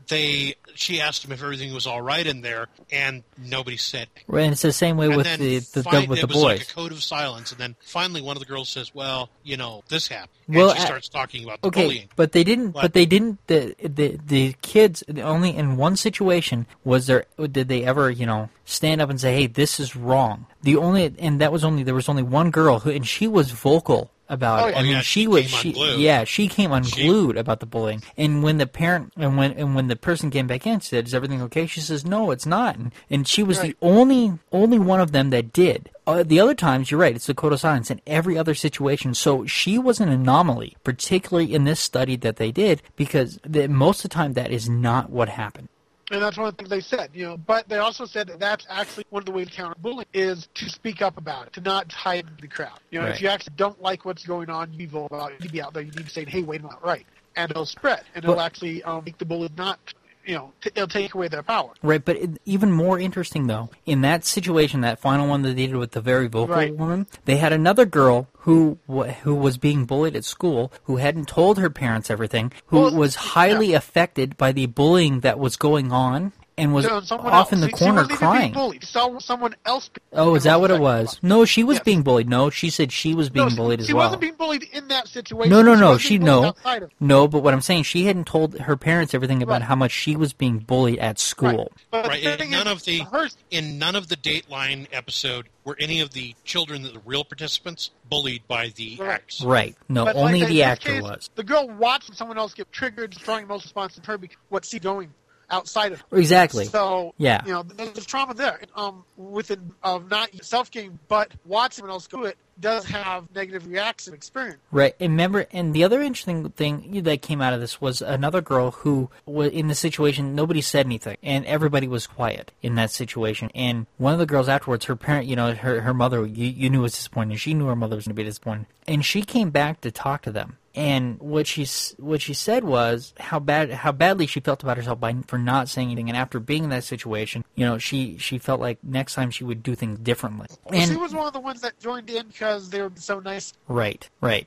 [0.09, 4.09] they she asked him if everything was all right in there, and nobody said.
[4.27, 6.59] Right, and it's the same way And with the, the, with it the was like
[6.59, 6.71] boys.
[6.71, 9.83] a code of silence, and then finally one of the girls says, "Well, you know,
[9.89, 12.09] this happened," and Well, she starts talking about the Okay, bullying.
[12.17, 12.73] but they didn't.
[12.73, 12.93] But What?
[12.95, 13.39] they didn't.
[13.47, 17.25] The the the kids only in one situation was there.
[17.51, 20.47] Did they ever you know stand up and say, "Hey, this is wrong"?
[20.63, 23.51] The only and that was only there was only one girl who and she was
[23.53, 24.77] vocal about Oh, it.
[24.77, 26.01] I mean, yeah, she, she was came she unglued.
[26.01, 28.03] yeah she came unglued about the bullying.
[28.17, 31.15] And when the parent and when and when the person came back in said, "Is
[31.15, 33.77] everything okay?" She says, "No, it's not." And, and she was Right.
[33.81, 35.91] the only only one of them that did.
[36.09, 39.13] Uh, the other times, you're right, it's the code of silence in every other situation.
[39.13, 44.05] So she was an anomaly, particularly in this study that they did, because the, most
[44.05, 45.69] of the time that is not what happened.
[46.11, 47.37] And that's one of the things they said, you know.
[47.37, 50.49] But they also said that that's actually one of the ways to counter bullying is
[50.55, 52.79] to speak up about it, to not hide in the crowd.
[52.91, 53.15] You know, Right.
[53.17, 55.35] if you actually don't like what's going on, you need to vote about it.
[55.35, 55.83] You need to be out there.
[55.83, 57.05] You need to say, "Hey, wait a minute, right?"
[57.35, 59.81] And it'll spread, and it'll Well- actually um, make the bully not,
[60.27, 61.71] you know, t- it'll take away their power.
[61.83, 65.67] Right, but it, even more interesting though, in that situation, that final one that they
[65.67, 66.77] did with the very vocal Right.
[66.77, 68.79] woman, they had another girl who
[69.23, 73.15] who was being bullied at school, who hadn't told her parents everything, who Well, was
[73.15, 77.59] highly affected by the bullying that was going on, and was So someone off in
[77.63, 78.53] else- the she- she corner wasn't being crying.
[78.53, 78.85] bullied.
[78.85, 79.89] She saw someone else.
[79.91, 81.09] being Oh, is that what it was?
[81.09, 81.85] affected No, she was Yes.
[81.85, 82.29] being bullied.
[82.29, 83.89] No, she said she was being No, she- bullied as well.
[83.89, 85.51] she wasn't being bullied in that situation.
[85.51, 85.93] No, no, no.
[85.93, 86.97] was She no, outside of it.
[86.99, 87.29] no.
[87.29, 89.63] But what I'm saying, she hadn't told her parents everything about Right.
[89.69, 91.71] how much she was being bullied at school.
[91.93, 92.03] Right.
[92.03, 95.77] But Right, in none is, of the hers- in none of the Dateline episode were
[95.79, 99.11] any of the children, the real participants, bullied by the Right.
[99.11, 99.43] actors.
[99.45, 99.77] Right.
[99.89, 101.31] No, But only like, the this actor case, was.
[101.35, 104.79] The girl watched someone else get triggered, drawing emotional response to her because what's she
[104.79, 105.13] going
[105.51, 106.19] outside of her.
[106.19, 106.65] Exactly.
[106.67, 107.43] So Yeah.
[107.45, 108.61] you know, there's, there's trauma there.
[108.75, 113.67] Um, within um, not self game, but watching someone else do it does have negative
[113.67, 114.61] reaction experience.
[114.71, 114.95] Right.
[114.99, 118.71] And remember, and the other interesting thing that came out of this was another girl
[118.71, 123.51] who was in the situation, nobody said anything, and everybody was quiet in that situation.
[123.55, 126.71] And one of the girls afterwards, her parent, you know, her, her mother, you, you
[126.71, 127.39] knew was disappointed.
[127.41, 128.67] She knew her mother was going to be disappointed.
[128.89, 130.57] And she came back to talk to them.
[130.77, 131.67] And what she
[131.97, 135.71] what she said was how bad how badly she felt about herself by for not
[135.71, 136.11] saying anything.
[136.11, 139.43] And after being in that situation, you know, she she felt like next time she
[139.43, 140.49] would do things differently.
[140.65, 143.21] Well, And she was one of the ones that joined in because they were so
[143.21, 143.55] nice.
[143.69, 144.47] Right, right.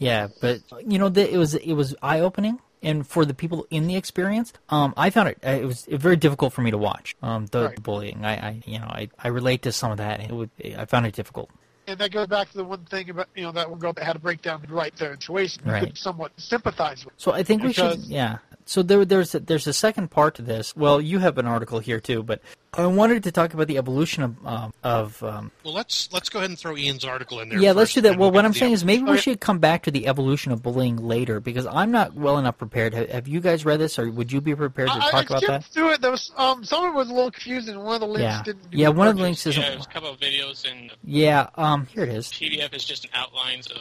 [0.00, 3.66] Yeah, but you know, the, it was it was eye opening, and for the people
[3.70, 6.78] in the experience, um, I found it uh, it was very difficult for me to
[6.78, 7.14] watch.
[7.22, 7.76] Um, the, Right.
[7.76, 10.18] the bullying, I, I, you know, I, I relate to some of that.
[10.20, 11.50] It would, I found it difficult.
[11.90, 14.04] And that goes back to the one thing about you know that one girl that
[14.04, 15.62] had a breakdown right there in situation.
[15.66, 15.86] You Right.
[15.88, 17.14] could somewhat sympathize with.
[17.16, 18.38] So I think we should, yeah,
[18.70, 20.76] so there, there's a, there's a second part to this.
[20.76, 22.40] Well, you have an article here too, but
[22.72, 25.20] I wanted to talk about the evolution of um, of.
[25.24, 27.58] Um, Well, let's let's go ahead and throw Ian's article in there.
[27.58, 28.10] yeah, let's do that.
[28.12, 29.20] Well, we'll what I'm to the saying is maybe we Okay.
[29.22, 32.94] should come back to the evolution of bullying later because I'm not well enough prepared.
[32.94, 35.26] Have, have you guys read this, or would you be prepared to I, I talk
[35.30, 35.64] about skimmed that?
[35.64, 36.00] through it.
[36.00, 37.74] There was um, some of it was a little confusing.
[37.74, 38.70] and One of the links Yeah, didn't.
[38.70, 38.86] Do yeah.
[38.86, 39.62] the One of the links Yeah, isn't.
[39.62, 42.28] there's a couple of videos, and Yeah, um, here it is.
[42.28, 43.62] PDF is just an outline.
[43.64, 43.74] So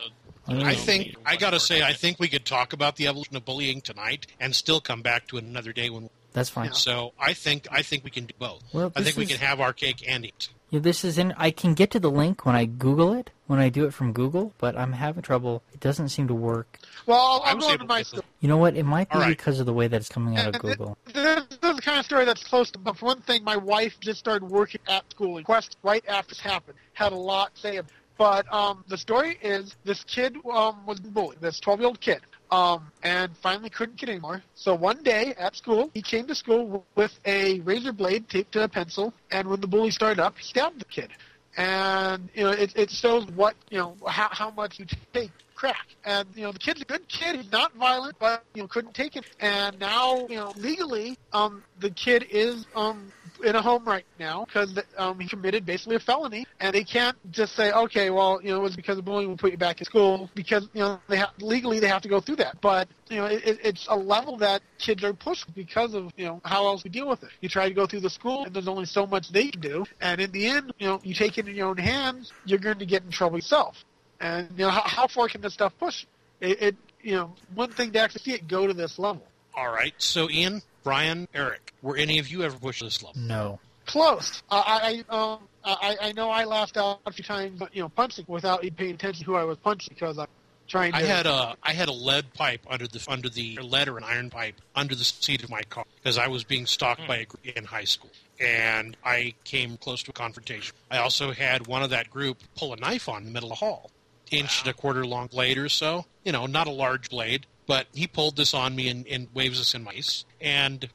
[0.49, 3.81] I think I gotta say I think we could talk about the evolution of bullying
[3.81, 6.09] tonight and still come back to it another day when.
[6.31, 6.73] That's fine.
[6.73, 8.61] So I think I think we can do both.
[8.71, 10.49] Well, I this think we is- can have our cake and eat.
[10.71, 11.33] Yeah, this is in.
[11.35, 14.13] I can get to the link when I Google it, when I do it from
[14.13, 15.63] Google, but I'm having trouble.
[15.73, 16.77] It doesn't seem to work.
[17.07, 18.25] Well, I'm I I'll was go able into to my get the- story.
[18.41, 18.77] You know what?
[18.77, 19.29] It might be All right.
[19.35, 20.97] because of the way that it's coming out of And thi- Google.
[21.05, 22.77] This, this is the kind of story that's close to.
[22.77, 26.35] But for one thing, my wife just started working at school in Quest right after
[26.35, 26.77] this happened.
[26.93, 27.77] Had a lot to say.
[27.77, 27.95] about it.
[28.19, 31.39] But um, the story is this kid um, was bullied.
[31.39, 32.19] This 12 year old kid.
[32.51, 34.43] Um, and finally couldn't get anymore.
[34.55, 38.63] So one day at school, he came to school with a razor blade taped to
[38.63, 41.11] a pencil, and when the bully started up, he stabbed the kid.
[41.57, 45.87] And you know, it, it shows what you know how, how much you take crack.
[46.05, 47.35] And you know, the kid's a good kid.
[47.35, 49.25] He's not violent, but you know, couldn't take it.
[49.39, 53.11] And now, you know, legally, um, the kid is um
[53.43, 57.17] in a home right now because um he committed basically a felony, and they can't
[57.31, 59.27] just say, okay, well, you know, it was because of bullying.
[59.27, 62.09] We'll put you back in school because you know they ha- legally they have to
[62.09, 62.59] go through that.
[62.61, 66.39] But you know, it- it's a level that kids are pushed because of you know
[66.45, 67.29] how else we deal with it.
[67.41, 69.85] You try to go through the school, and there's only so much they can do,
[69.99, 72.79] and in the end, you know, you take it in your own hands, you're going
[72.79, 73.83] to get in trouble yourself.
[74.19, 76.05] And you know, how, how far can this stuff push?
[76.41, 79.25] It, it, you know, one thing to actually see it go to this level.
[79.55, 79.93] All right.
[79.97, 83.21] So Ian, Brian, Eric, were any of you ever pushed this level?
[83.21, 83.59] No.
[83.85, 84.43] Close.
[84.51, 87.89] I, I, um, I, I know I laughed out a few times, but you know,
[87.89, 90.27] punching without even paying attention to who I was punching because I'm
[90.67, 90.97] trying to.
[90.97, 94.03] I had a I had a lead pipe under the under the lead or an
[94.03, 97.25] iron pipe under the seat of my car because I was being stalked by a
[97.25, 100.75] group in high school and I came close to a confrontation.
[100.89, 103.59] I also had one of that group pull a knife on in the middle of
[103.59, 103.91] the hall,
[104.31, 106.05] inch and a quarter long blade or so.
[106.23, 109.59] You know, not a large blade, but he pulled this on me and, and waves
[109.59, 110.87] us in my face, and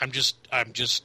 [0.00, 1.04] I'm just I'm just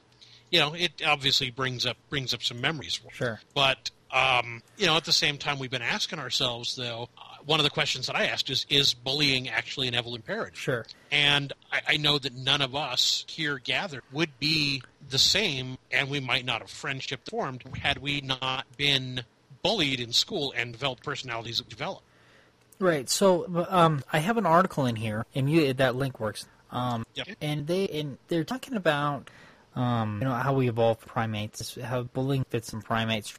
[0.51, 3.11] you know it obviously brings up brings up some memories for.
[3.11, 3.41] Sure.
[3.53, 7.09] But um, you know, at the same time, we've been asking ourselves, though.
[7.17, 10.57] Uh, one of the questions that I asked is: Is bullying actually an evil imperative?
[10.57, 10.85] Sure.
[11.11, 16.09] And I, I know that none of us here gathered would be the same, and
[16.09, 19.25] we might not have friendship formed had we not been
[19.65, 22.03] bullied in school and developed personalities that we developed.
[22.79, 23.09] Right.
[23.09, 26.45] So, um, I have an article in here, and you that link works.
[26.71, 27.27] Um, Yep.
[27.41, 29.29] and they and they're talking about,
[29.75, 33.37] um, you know, how we evolved primates, how bullying fits in primates.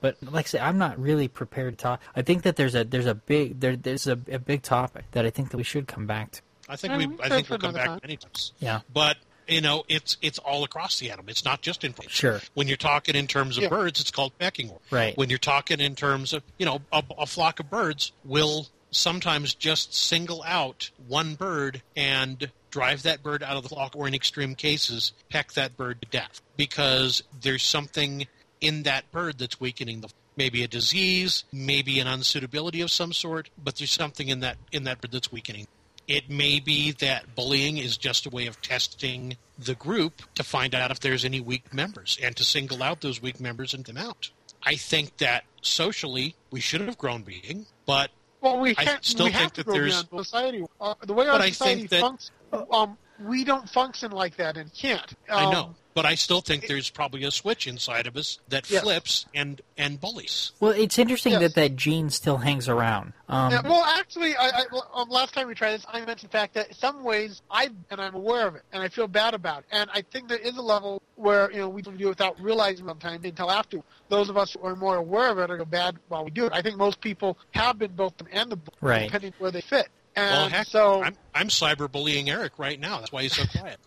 [0.00, 2.00] But like I say, I'm not really prepared to talk.
[2.16, 5.26] I think that there's a there's a big there there's a, a big topic that
[5.26, 6.42] I think that we should come back to.
[6.70, 8.00] I think Yeah, we, we I think we'll come back time.
[8.02, 8.52] many times.
[8.60, 8.80] Yeah.
[8.94, 9.18] But
[9.50, 11.26] you know, it's it's all across the atom.
[11.28, 12.10] It's not just in birds.
[12.12, 12.40] Sure.
[12.54, 13.68] When you're talking in terms of Yeah.
[13.68, 14.82] birds, it's called pecking order.
[14.90, 15.16] Right.
[15.16, 19.54] When you're talking in terms of you know, a, a flock of birds will sometimes
[19.54, 24.14] just single out one bird and drive that bird out of the flock, or in
[24.14, 28.26] extreme cases, peck that bird to death because there's something
[28.60, 33.50] in that bird that's weakening the maybe a disease, maybe an unsuitability of some sort,
[33.62, 35.66] but there's something in that in that bird that's weakening.
[36.10, 40.74] It may be that bullying is just a way of testing the group to find
[40.74, 43.96] out if there's any weak members and to single out those weak members and them
[43.96, 44.28] out.
[44.64, 49.32] I think that socially we should have grown being, but Well, we I still we
[49.32, 50.64] think that there's- society.
[50.80, 52.30] Uh, the way our society think that- functions,
[52.72, 55.12] um, we don't function like that and can't.
[55.28, 55.76] Um, I know.
[56.00, 58.82] But I still think there's probably a switch inside of us that Yes.
[58.82, 60.52] flips and and bullies.
[60.58, 61.42] Well, it's interesting Yes.
[61.42, 63.12] that that gene still hangs around.
[63.28, 66.38] Um, Yeah, well, actually, I, I, um, last time we tried this, I mentioned the
[66.38, 69.34] fact that in some ways I and I'm aware of it, and I feel bad
[69.34, 69.64] about it.
[69.72, 72.86] And I think there is a level where you know we do it without realizing
[72.86, 73.82] sometimes until after.
[74.08, 76.52] Those of us who are more aware of it are bad while we do it.
[76.54, 79.04] I think most people have been both them and the both, Right.
[79.04, 79.88] depending where they fit.
[80.16, 83.00] And Well, heck, so I'm I'm cyberbullying Eric right now.
[83.00, 83.78] That's why he's so quiet.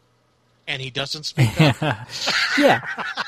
[0.67, 2.07] And he doesn't speak up.
[2.57, 2.81] yeah,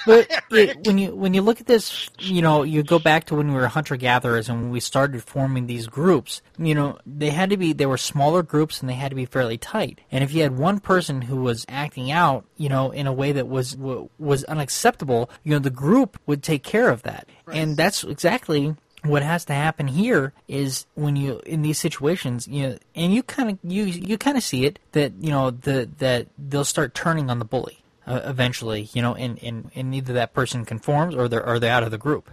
[0.05, 3.35] but it, when you when you look at this, you know, you go back to
[3.35, 6.41] when we were hunter gatherers and when we started forming these groups.
[6.57, 9.25] You know, they had to be they were smaller groups and they had to be
[9.25, 9.99] fairly tight.
[10.11, 13.31] And if you had one person who was acting out, you know, in a way
[13.33, 17.27] that was w- was unacceptable, you know, the group would take care of that.
[17.51, 18.75] And that's exactly
[19.07, 23.23] what has to happen here is when you in these situations you know and you
[23.23, 26.93] kind of you you kind of see it that you know the that they'll start
[26.93, 31.15] turning on the bully uh, eventually you know and, and and either that person conforms
[31.15, 32.29] or they're or they're out of the group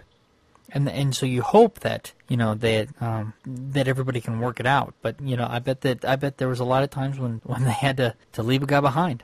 [0.73, 4.65] and and so you hope that you know that um, that everybody can work it
[4.65, 4.93] out.
[5.01, 7.41] But you know, I bet that I bet there was a lot of times when
[7.43, 9.23] when they had to to leave a guy behind.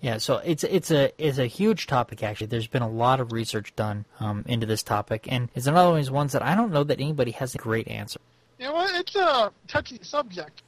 [0.00, 2.46] Yeah, so it's it's a it's a huge topic actually.
[2.46, 5.98] There's been a lot of research done um, into this topic, and it's another one
[5.98, 8.20] of those ones that I don't know that anybody has a great answer.
[8.58, 10.62] Yeah, well, it's a touchy subject.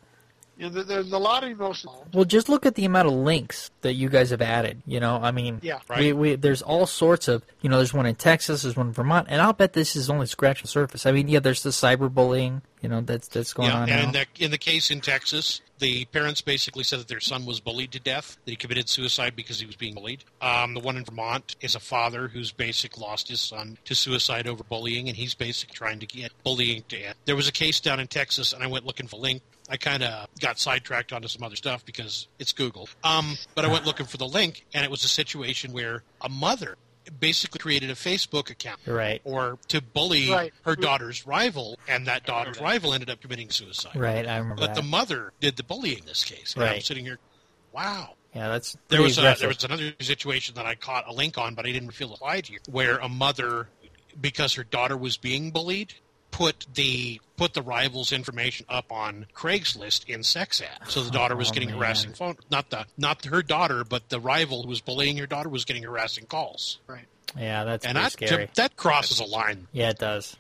[0.61, 1.91] You know, there's a lot of emotion.
[2.13, 4.83] Well, just look at the amount of links that you guys have added.
[4.87, 5.79] You know, I mean, Yeah.
[5.89, 6.15] Right.
[6.15, 9.29] we, there's all sorts of, you know, there's one in Texas, there's one in Vermont,
[9.31, 11.07] and I'll bet this is only scratching the surface.
[11.07, 14.13] I mean, yeah, there's the cyberbullying, you know, that's that's going yeah, on and in
[14.13, 17.93] the, in the case in Texas, the parents basically said that their son was bullied
[17.93, 20.25] to death, that he committed suicide because he was being bullied.
[20.43, 24.47] Um, the one in Vermont is a father who's basically lost his son to suicide
[24.47, 27.15] over bullying, and he's basically trying to get bullying to end.
[27.25, 29.43] There was a case down in Texas, and I went looking for link.
[29.71, 32.89] I kind of got sidetracked onto some other stuff because it's Google.
[33.05, 36.29] Um, but I went looking for the link, and it was a situation where a
[36.29, 36.77] mother
[37.21, 39.21] basically created a Facebook account Right.
[39.25, 40.53] or to bully Right.
[40.65, 43.95] her daughter's rival, and that daughter's rival ended up committing suicide.
[43.97, 44.83] Right, I remember But that.
[44.83, 46.55] the mother did the bullying in this case.
[46.55, 47.19] And I'm sitting here,
[47.73, 48.17] wow.
[48.35, 51.39] yeah, that's There pretty was a, there was another situation that I caught a link
[51.39, 53.69] on, but I didn't feel applied here, where a mother,
[54.21, 55.95] because her daughter was being bullied,
[56.31, 60.89] put the put the rival's information up on Craigslist in sex ad.
[60.89, 61.79] So the daughter was Oh, getting man.
[61.79, 65.49] harassing phone not the not her daughter, but the rival who was bullying her daughter
[65.49, 66.79] was getting harassing calls.
[66.87, 67.07] Right.
[67.37, 68.49] yeah, that's and that scary.
[68.57, 69.69] that crosses a line.
[69.73, 70.37] Yeah, it does.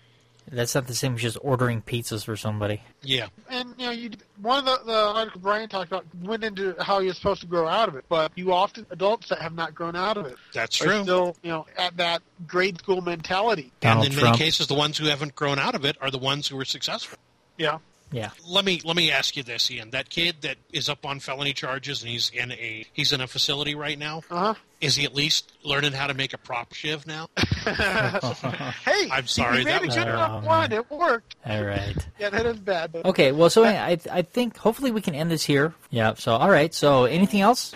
[0.53, 2.83] That's not the same as just ordering pizzas for somebody.
[3.03, 3.29] Yeah.
[3.49, 4.11] And you know, you
[4.43, 7.69] one of the, the articles Brian talked about went into how you're supposed to grow
[7.69, 10.81] out of it, but you often adults that have not grown out of it That's
[10.81, 11.03] are true.
[11.03, 13.73] still you know at that grade school mentality.
[13.81, 14.33] Donald and in Trump.
[14.33, 16.65] many cases, the ones who haven't grown out of it are the ones who are
[16.65, 17.19] successful.
[17.57, 17.79] Yeah.
[18.13, 18.31] Yeah.
[18.47, 19.91] Let me let me ask you this, Ian.
[19.91, 23.27] That kid that is up on felony charges and he's in a he's in a
[23.29, 24.23] facility right now.
[24.31, 24.55] Uh-huh.
[24.81, 27.29] Is he at least learning how to make a prop shiv now?
[27.65, 30.71] hey, I'm sorry, he made that a was- good Oh, enough one.
[30.71, 30.73] man.
[30.73, 31.37] It worked.
[31.47, 31.97] All right.
[32.19, 32.93] Yeah, that is bad.
[32.93, 35.73] But Okay, well, so I, I think hopefully we can end this here.
[35.89, 36.13] Yeah.
[36.15, 36.75] So, all right.
[36.75, 37.75] So, anything else?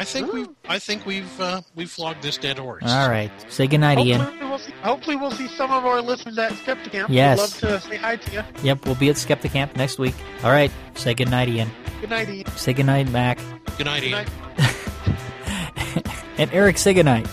[0.00, 2.84] I think we I think we've uh, we've flogged this dead horse.
[2.86, 3.30] All right.
[3.50, 4.20] Say goodnight, Ian.
[4.20, 7.10] hopefully we'll, see, hopefully we'll see some of our listeners at Skeptic Camp.
[7.10, 7.60] Yes.
[7.62, 8.42] We'd love to say hi to you.
[8.62, 10.14] Yep, we'll be at Skeptic Camp next week.
[10.42, 10.70] All right.
[10.94, 11.70] Say goodnight, Ian.
[12.00, 12.46] Good night, Ian.
[12.56, 13.38] Say goodnight, Mac.
[13.76, 14.26] Good night, Ian.
[16.40, 17.28] And Eric, say goodnight.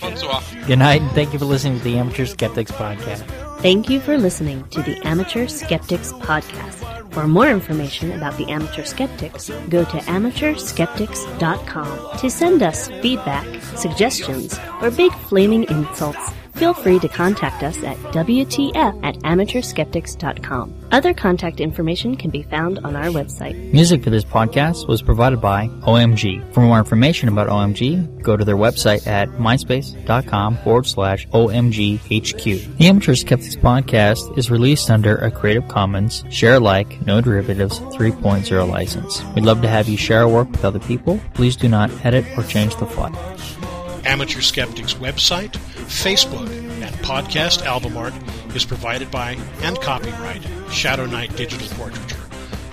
[0.00, 0.42] Bonsoir.
[0.66, 3.47] Good night, and thank you for listening to the Amateur Skeptics Podcast.
[3.60, 6.84] Thank you for listening to the Amateur Skeptics Podcast.
[7.12, 12.18] For more information about the Amateur Skeptics, go to amateurskeptics.com.
[12.18, 17.96] To send us feedback, suggestions, or big flaming insults, feel free to contact us at
[18.12, 20.74] WTF at amateurskeptics.com.
[20.90, 23.72] Other contact information can be found on our website.
[23.72, 26.52] Music for this podcast was provided by OMG.
[26.52, 32.76] For more information about OMG, go to their website at myspace.com forward slash OMGHQ.
[32.78, 38.68] The Amateur Skeptics Podcast is released under a Creative Commons, share alike, no derivatives 3.0
[38.68, 39.22] license.
[39.34, 41.20] We'd love to have you share our work with other people.
[41.34, 43.14] Please do not edit or change the file.
[44.04, 45.56] Amateur Skeptics website,
[45.88, 46.48] Facebook,
[46.82, 48.12] and podcast album art
[48.54, 52.20] is provided by and copyright Shadow Knight Digital Portraiture.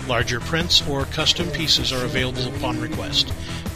[0.08, 3.30] Larger prints or custom pieces are available upon request.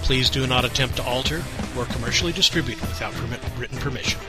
[0.03, 1.41] Please do not attempt to alter
[1.77, 3.13] or commercially distribute without
[3.57, 4.19] written permission.